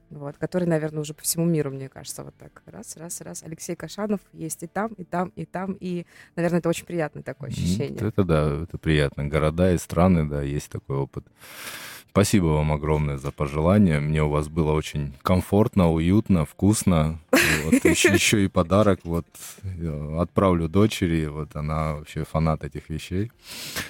[0.10, 3.44] вот, которые, наверное, уже по всему миру, мне кажется, вот так раз, раз, раз.
[3.44, 6.06] Алексей Кашанов есть и там, и там, и там, и,
[6.36, 8.00] наверное, это очень приятное такое ощущение.
[8.02, 9.28] Это да, это приятно.
[9.28, 11.26] Города и страны, да, есть такой опыт.
[12.12, 14.00] Спасибо вам огромное за пожелания.
[14.00, 17.20] Мне у вас было очень комфортно, уютно, вкусно.
[17.66, 19.02] Вот, еще, еще и подарок.
[19.04, 19.26] Вот
[20.18, 21.28] отправлю дочери.
[21.28, 23.32] Вот она вообще фанат этих вещей.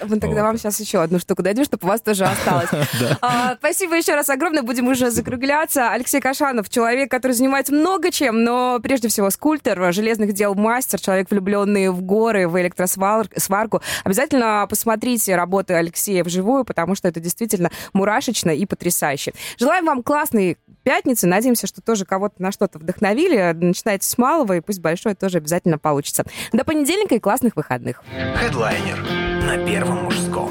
[0.06, 0.48] Мы тогда вот.
[0.48, 2.68] вам сейчас еще одну штуку дадим, чтобы у вас тоже осталось.
[3.22, 4.62] А, спасибо еще раз огромное.
[4.62, 5.90] Будем уже закругляться.
[5.90, 11.30] Алексей Кашанов, человек, который занимается много чем, но прежде всего скульптор, железных дел мастер, человек,
[11.30, 13.82] влюбленный в горы, в электросварку.
[14.04, 19.32] Обязательно посмотрите работы Алексея вживую, потому что это действительно муравей мурашечно и потрясающе.
[19.58, 21.26] Желаем вам классной пятницы.
[21.26, 23.52] Надеемся, что тоже кого-то на что-то вдохновили.
[23.52, 26.24] Начинайте с малого, и пусть большое тоже обязательно получится.
[26.52, 28.02] До понедельника и классных выходных.
[28.36, 28.98] Хедлайнер
[29.46, 30.50] на Первом мужском.